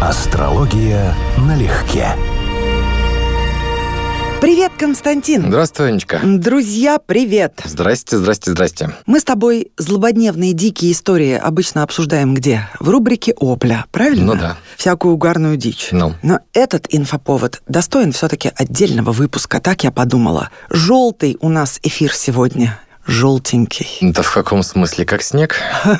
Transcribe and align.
Астрология 0.00 1.12
налегке. 1.38 2.06
Привет, 4.40 4.70
Константин. 4.78 5.48
Здравствуй, 5.48 5.88
Анечка. 5.88 6.20
Друзья, 6.22 7.00
привет. 7.04 7.60
Здрасте, 7.64 8.16
здрасте, 8.16 8.52
здрасте. 8.52 8.94
Мы 9.06 9.18
с 9.18 9.24
тобой 9.24 9.72
злободневные 9.76 10.52
дикие 10.52 10.92
истории 10.92 11.32
обычно 11.32 11.82
обсуждаем 11.82 12.32
где? 12.34 12.68
В 12.78 12.88
рубрике 12.90 13.34
«Опля», 13.38 13.86
правильно? 13.90 14.34
Ну 14.34 14.40
да. 14.40 14.56
Всякую 14.76 15.14
угарную 15.14 15.56
дичь. 15.56 15.88
Ну. 15.90 16.14
Но 16.22 16.38
этот 16.52 16.86
инфоповод 16.90 17.60
достоин 17.66 18.12
все-таки 18.12 18.52
отдельного 18.54 19.10
выпуска, 19.10 19.60
так 19.60 19.82
я 19.82 19.90
подумала. 19.90 20.50
Желтый 20.70 21.36
у 21.40 21.48
нас 21.48 21.80
эфир 21.82 22.14
сегодня. 22.14 22.78
Желтенький. 23.04 23.98
Да 24.12 24.22
в 24.22 24.32
каком 24.32 24.62
смысле? 24.62 25.04
Как 25.04 25.22
снег? 25.22 25.56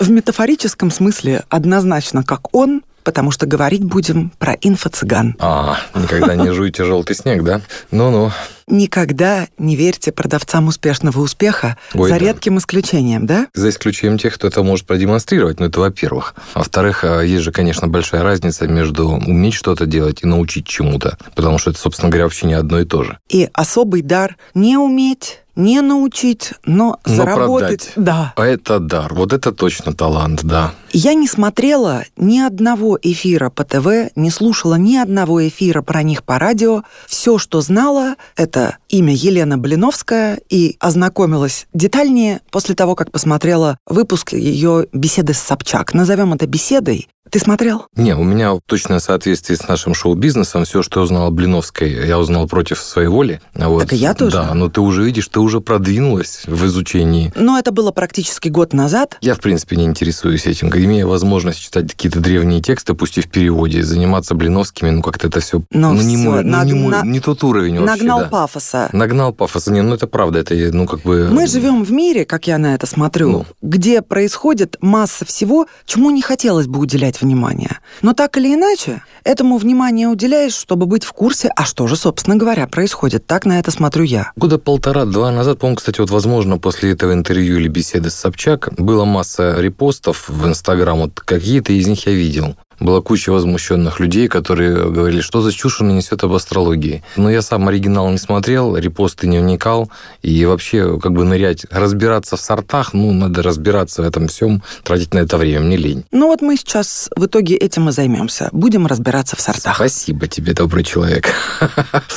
В 0.00 0.10
метафорическом 0.10 0.90
смысле 0.90 1.42
однозначно 1.50 2.22
как 2.22 2.54
он, 2.54 2.82
потому 3.04 3.30
что 3.30 3.46
говорить 3.46 3.84
будем 3.84 4.30
про 4.38 4.54
инфо-цыган. 4.54 5.36
А, 5.38 5.78
никогда 5.94 6.34
не 6.34 6.50
жуйте 6.52 6.84
желтый 6.84 7.16
снег, 7.16 7.42
да? 7.42 7.60
Ну-ну. 7.90 8.30
Никогда 8.66 9.48
не 9.58 9.74
верьте 9.74 10.12
продавцам 10.12 10.68
успешного 10.68 11.20
успеха, 11.20 11.76
Ой, 11.92 12.08
за 12.08 12.18
да. 12.18 12.24
редким 12.26 12.58
исключением, 12.58 13.26
да? 13.26 13.48
За 13.52 13.68
исключением 13.68 14.16
тех, 14.16 14.34
кто 14.34 14.46
это 14.46 14.62
может 14.62 14.86
продемонстрировать, 14.86 15.58
ну 15.58 15.66
это 15.66 15.80
во-первых. 15.80 16.34
Во-вторых, 16.54 17.02
а, 17.04 17.20
есть 17.20 17.42
же, 17.42 17.52
конечно, 17.52 17.88
большая 17.88 18.22
разница 18.22 18.68
между 18.68 19.08
уметь 19.08 19.54
что-то 19.54 19.86
делать 19.86 20.22
и 20.22 20.26
научить 20.26 20.66
чему-то, 20.66 21.18
потому 21.34 21.58
что 21.58 21.70
это, 21.70 21.80
собственно 21.80 22.10
говоря, 22.10 22.24
вообще 22.24 22.46
не 22.46 22.54
одно 22.54 22.80
и 22.80 22.84
то 22.84 23.02
же. 23.02 23.18
И 23.28 23.48
особый 23.52 24.02
дар 24.02 24.36
не 24.54 24.76
уметь, 24.76 25.40
не 25.60 25.80
научить, 25.80 26.54
но, 26.64 26.98
Но 27.06 27.14
заработать. 27.14 27.92
продать. 27.92 27.92
Да. 27.96 28.32
А 28.36 28.46
это 28.46 28.80
дар, 28.80 29.14
вот 29.14 29.32
это 29.32 29.52
точно 29.52 29.92
талант, 29.92 30.42
да. 30.42 30.72
Я 30.92 31.14
не 31.14 31.28
смотрела 31.28 32.02
ни 32.16 32.40
одного 32.40 32.98
эфира 33.00 33.50
по 33.50 33.64
ТВ, 33.64 34.10
не 34.16 34.30
слушала 34.30 34.74
ни 34.74 34.96
одного 34.96 35.46
эфира 35.46 35.82
про 35.82 36.02
них 36.02 36.24
по 36.24 36.38
радио. 36.38 36.82
Все, 37.06 37.38
что 37.38 37.60
знала, 37.60 38.16
это 38.36 38.78
имя 38.88 39.14
Елена 39.14 39.56
Блиновская 39.56 40.40
и 40.48 40.76
ознакомилась 40.80 41.66
детальнее 41.72 42.40
после 42.50 42.74
того, 42.74 42.96
как 42.96 43.12
посмотрела 43.12 43.78
выпуск 43.86 44.32
ее 44.32 44.86
беседы 44.92 45.34
с 45.34 45.38
Собчак. 45.38 45.94
Назовем 45.94 46.32
это 46.32 46.46
беседой. 46.46 47.08
Ты 47.30 47.38
смотрел? 47.38 47.86
Не, 47.96 48.16
у 48.16 48.24
меня 48.24 48.58
точное 48.66 48.98
соответствие 48.98 49.56
с 49.56 49.68
нашим 49.68 49.94
шоу-бизнесом. 49.94 50.64
Все, 50.64 50.82
что 50.82 51.00
я 51.00 51.04
узнал 51.04 51.26
о 51.28 51.30
Блиновской, 51.30 51.90
я 52.06 52.18
узнал 52.18 52.48
против 52.48 52.80
своей 52.80 53.08
воли. 53.08 53.40
Вот. 53.54 53.82
Так 53.82 53.92
и 53.92 53.96
я 53.96 54.14
тоже. 54.14 54.36
Да, 54.36 54.54
но 54.54 54.68
ты 54.68 54.80
уже 54.80 55.04
видишь, 55.04 55.28
ты 55.28 55.38
уже 55.40 55.60
продвинулась 55.60 56.42
в 56.46 56.66
изучении. 56.66 57.32
Но 57.36 57.58
это 57.58 57.70
было 57.72 57.92
практически 57.92 58.48
год 58.48 58.72
назад. 58.72 59.16
Я, 59.20 59.34
в 59.34 59.40
принципе, 59.40 59.76
не 59.76 59.84
интересуюсь 59.84 60.46
этим. 60.46 60.70
Имея 60.70 61.06
возможность 61.06 61.60
читать 61.60 61.90
какие-то 61.92 62.20
древние 62.20 62.60
тексты, 62.60 62.94
пусть 62.94 63.18
и 63.18 63.20
в 63.20 63.28
переводе, 63.30 63.82
заниматься 63.84 64.34
блиновскими, 64.34 64.90
ну 64.90 65.02
как-то 65.02 65.28
это 65.28 65.38
все... 65.40 65.62
Ну, 65.70 65.92
не, 65.94 66.16
всё, 66.16 66.30
мой, 66.30 66.42
ну, 66.44 66.50
наг- 66.50 66.66
не, 66.66 66.74
мой- 66.74 66.90
на- 66.90 67.02
не 67.04 67.20
тот 67.20 67.44
уровень 67.44 67.78
вообще, 67.78 67.96
Нагнал 67.96 68.20
да. 68.20 68.28
пафоса. 68.28 68.88
Нагнал 68.92 69.32
пафоса. 69.32 69.70
Не, 69.72 69.82
ну 69.82 69.94
это 69.94 70.06
правда, 70.06 70.40
это, 70.40 70.54
ну 70.72 70.86
как 70.86 71.02
бы... 71.02 71.28
Мы 71.30 71.46
живем 71.46 71.84
в 71.84 71.92
мире, 71.92 72.24
как 72.24 72.46
я 72.48 72.58
на 72.58 72.74
это 72.74 72.86
смотрю, 72.86 73.30
Ну. 73.30 73.46
где 73.62 74.02
происходит 74.02 74.76
масса 74.80 75.24
всего, 75.24 75.66
чему 75.86 76.10
не 76.10 76.22
хотелось 76.22 76.66
бы 76.66 76.80
уделять 76.80 77.19
внимание. 77.20 77.78
Но 78.02 78.12
так 78.12 78.36
или 78.36 78.54
иначе, 78.54 79.02
этому 79.24 79.58
внимание 79.58 80.08
уделяешь, 80.08 80.54
чтобы 80.54 80.86
быть 80.86 81.04
в 81.04 81.12
курсе, 81.12 81.50
а 81.54 81.64
что 81.64 81.86
же, 81.86 81.96
собственно 81.96 82.36
говоря, 82.36 82.66
происходит. 82.66 83.26
Так 83.26 83.44
на 83.46 83.58
это 83.58 83.70
смотрю 83.70 84.04
я. 84.04 84.32
Года 84.36 84.58
полтора-два 84.58 85.30
назад, 85.30 85.58
по-моему, 85.58 85.76
кстати, 85.76 86.00
вот, 86.00 86.10
возможно, 86.10 86.58
после 86.58 86.92
этого 86.92 87.12
интервью 87.12 87.58
или 87.58 87.68
беседы 87.68 88.10
с 88.10 88.14
Собчак 88.14 88.70
была 88.76 89.04
масса 89.04 89.56
репостов 89.58 90.28
в 90.28 90.46
Инстаграм, 90.46 90.98
вот 90.98 91.20
какие-то 91.20 91.72
из 91.72 91.86
них 91.86 92.06
я 92.06 92.12
видел. 92.12 92.56
Была 92.80 93.02
куча 93.02 93.30
возмущенных 93.30 94.00
людей, 94.00 94.26
которые 94.26 94.90
говорили, 94.90 95.20
что 95.20 95.42
за 95.42 95.52
чушь 95.52 95.80
он 95.80 95.94
несет 95.94 96.24
об 96.24 96.32
астрологии. 96.32 97.02
Но 97.16 97.30
я 97.30 97.42
сам 97.42 97.68
оригинал 97.68 98.10
не 98.10 98.18
смотрел, 98.18 98.76
репосты 98.76 99.26
не 99.26 99.38
вникал, 99.38 99.90
и 100.22 100.44
вообще 100.46 100.98
как 100.98 101.12
бы 101.12 101.24
нырять, 101.24 101.66
разбираться 101.70 102.36
в 102.36 102.40
сортах, 102.40 102.94
ну, 102.94 103.12
надо 103.12 103.42
разбираться 103.42 104.02
в 104.02 104.06
этом 104.06 104.28
всем, 104.28 104.62
тратить 104.82 105.12
на 105.12 105.18
это 105.18 105.36
время, 105.36 105.60
мне 105.60 105.76
лень. 105.76 106.04
Ну 106.10 106.28
вот 106.28 106.40
мы 106.40 106.56
сейчас 106.56 107.10
в 107.14 107.26
итоге 107.26 107.54
этим 107.56 107.88
и 107.90 107.92
займемся. 107.92 108.48
Будем 108.52 108.86
разбираться 108.86 109.36
в 109.36 109.40
сортах. 109.40 109.76
Спасибо 109.76 110.26
тебе, 110.26 110.54
добрый 110.54 110.84
человек. 110.84 111.26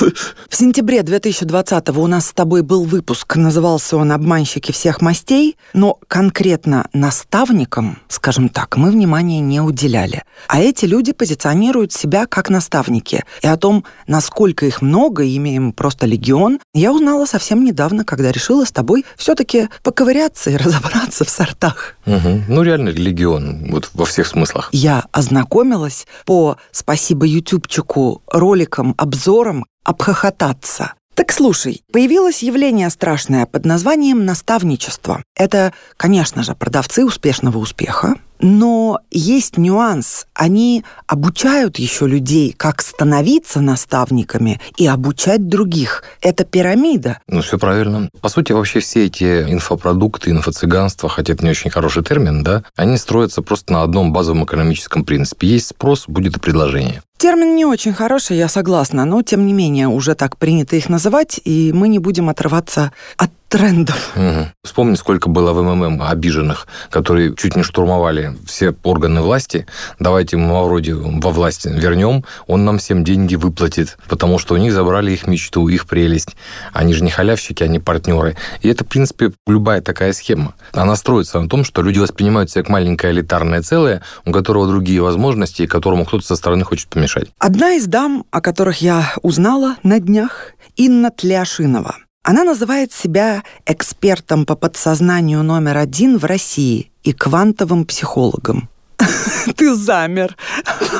В 0.48 0.56
сентябре 0.56 1.02
2020 1.02 1.88
у 1.90 2.06
нас 2.06 2.28
с 2.28 2.32
тобой 2.32 2.62
был 2.62 2.84
выпуск, 2.84 3.36
назывался 3.36 3.96
он 3.96 4.12
«Обманщики 4.12 4.72
всех 4.72 5.00
мастей», 5.00 5.56
но 5.72 5.98
конкретно 6.08 6.88
наставникам, 6.92 7.98
скажем 8.08 8.48
так, 8.48 8.76
мы 8.76 8.90
внимания 8.90 9.40
не 9.40 9.60
уделяли. 9.60 10.22
А 10.54 10.60
эти 10.60 10.84
люди 10.84 11.10
позиционируют 11.10 11.92
себя 11.92 12.26
как 12.26 12.48
наставники. 12.48 13.24
И 13.42 13.46
о 13.48 13.56
том, 13.56 13.84
насколько 14.06 14.64
их 14.66 14.82
много, 14.82 15.26
имеем 15.26 15.72
просто 15.72 16.06
легион, 16.06 16.60
я 16.72 16.92
узнала 16.92 17.26
совсем 17.26 17.64
недавно, 17.64 18.04
когда 18.04 18.30
решила 18.30 18.64
с 18.64 18.70
тобой 18.70 19.04
все-таки 19.16 19.68
поковыряться 19.82 20.50
и 20.50 20.56
разобраться 20.64 21.24
в 21.24 21.28
сортах. 21.28 21.96
Мгм. 22.06 22.44
Ну, 22.46 22.62
реально 22.62 22.90
легион, 22.90 23.66
вот 23.68 23.90
во 23.94 24.04
всех 24.04 24.28
смыслах. 24.28 24.68
Я 24.70 25.06
ознакомилась 25.10 26.06
по, 26.24 26.56
спасибо 26.70 27.26
ютубчику, 27.26 28.22
роликам, 28.28 28.94
обзорам 28.96 29.66
обхохотаться. 29.82 30.92
Так 31.14 31.32
слушай, 31.32 31.82
появилось 31.92 32.42
явление 32.42 32.90
страшное 32.90 33.46
под 33.46 33.64
названием 33.64 34.24
наставничество. 34.24 35.22
Это, 35.36 35.72
конечно 35.96 36.42
же, 36.42 36.54
продавцы 36.54 37.04
успешного 37.04 37.58
успеха, 37.58 38.14
но 38.40 39.00
есть 39.10 39.56
нюанс. 39.56 40.26
Они 40.34 40.84
обучают 41.06 41.78
еще 41.78 42.06
людей, 42.06 42.54
как 42.56 42.82
становиться 42.82 43.60
наставниками 43.60 44.60
и 44.76 44.86
обучать 44.86 45.48
других. 45.48 46.04
Это 46.20 46.44
пирамида. 46.44 47.20
Ну, 47.28 47.42
все 47.42 47.58
правильно. 47.58 48.08
По 48.20 48.28
сути, 48.28 48.52
вообще 48.52 48.80
все 48.80 49.06
эти 49.06 49.42
инфопродукты, 49.50 50.30
инфо-цыганство, 50.30 51.08
хотя 51.08 51.32
это 51.32 51.44
не 51.44 51.50
очень 51.50 51.70
хороший 51.70 52.02
термин, 52.02 52.42
да, 52.42 52.64
они 52.76 52.96
строятся 52.98 53.42
просто 53.42 53.72
на 53.72 53.82
одном 53.82 54.12
базовом 54.12 54.44
экономическом 54.44 55.04
принципе. 55.04 55.48
Есть 55.48 55.68
спрос, 55.68 56.04
будет 56.06 56.36
и 56.36 56.40
предложение. 56.40 57.02
Термин 57.16 57.54
не 57.54 57.64
очень 57.64 57.94
хороший, 57.94 58.36
я 58.36 58.48
согласна, 58.48 59.04
но 59.04 59.22
тем 59.22 59.46
не 59.46 59.52
менее 59.52 59.88
уже 59.88 60.14
так 60.14 60.36
принято 60.36 60.76
их 60.76 60.88
называть, 60.88 61.40
и 61.44 61.72
мы 61.72 61.88
не 61.88 61.98
будем 61.98 62.28
отрываться 62.28 62.92
от 63.16 63.30
трендов. 63.54 64.10
Мгм. 64.16 64.48
Вспомни, 64.64 64.96
сколько 64.96 65.28
было 65.28 65.52
в 65.52 65.62
МММ 65.62 66.02
обиженных, 66.02 66.66
которые 66.90 67.36
чуть 67.36 67.54
не 67.54 67.62
штурмовали 67.62 68.36
все 68.44 68.74
органы 68.82 69.20
власти. 69.20 69.68
Давайте 70.00 70.36
мы 70.36 70.48
Мавроди 70.48 70.90
во 70.90 71.30
власти 71.30 71.68
вернем, 71.68 72.24
он 72.48 72.64
нам 72.64 72.78
всем 72.78 73.04
деньги 73.04 73.36
выплатит, 73.36 73.96
потому 74.08 74.40
что 74.40 74.54
у 74.54 74.56
них 74.56 74.72
забрали 74.72 75.12
их 75.12 75.28
мечту, 75.28 75.68
их 75.68 75.86
прелесть. 75.86 76.34
Они 76.72 76.94
же 76.94 77.04
не 77.04 77.10
халявщики, 77.10 77.62
они 77.62 77.78
партнеры. 77.78 78.36
И 78.60 78.68
это, 78.68 78.82
в 78.82 78.88
принципе, 78.88 79.30
любая 79.46 79.80
такая 79.80 80.12
схема. 80.14 80.54
Она 80.72 80.96
строится 80.96 81.38
на 81.38 81.48
том, 81.48 81.62
что 81.62 81.80
люди 81.82 82.00
воспринимают 82.00 82.50
себя 82.50 82.64
как 82.64 82.70
маленькое 82.70 83.12
элитарное 83.12 83.62
целое, 83.62 84.02
у 84.24 84.32
которого 84.32 84.66
другие 84.66 85.00
возможности, 85.00 85.62
и 85.62 85.66
которому 85.68 86.06
кто-то 86.06 86.26
со 86.26 86.34
стороны 86.34 86.64
хочет 86.64 86.88
помешать. 86.88 87.28
Одна 87.38 87.74
из 87.74 87.86
дам, 87.86 88.24
о 88.32 88.40
которых 88.40 88.82
я 88.82 89.12
узнала 89.22 89.76
на 89.84 90.00
днях, 90.00 90.54
Инна 90.74 91.12
Тляшинова. 91.12 91.94
Она 92.24 92.42
называет 92.42 92.90
себя 92.90 93.42
экспертом 93.66 94.46
по 94.46 94.56
подсознанию 94.56 95.42
номер 95.42 95.76
один 95.76 96.16
в 96.16 96.24
России 96.24 96.90
и 97.02 97.12
квантовым 97.12 97.84
психологом. 97.84 98.70
Ты 99.56 99.74
замер. 99.74 100.36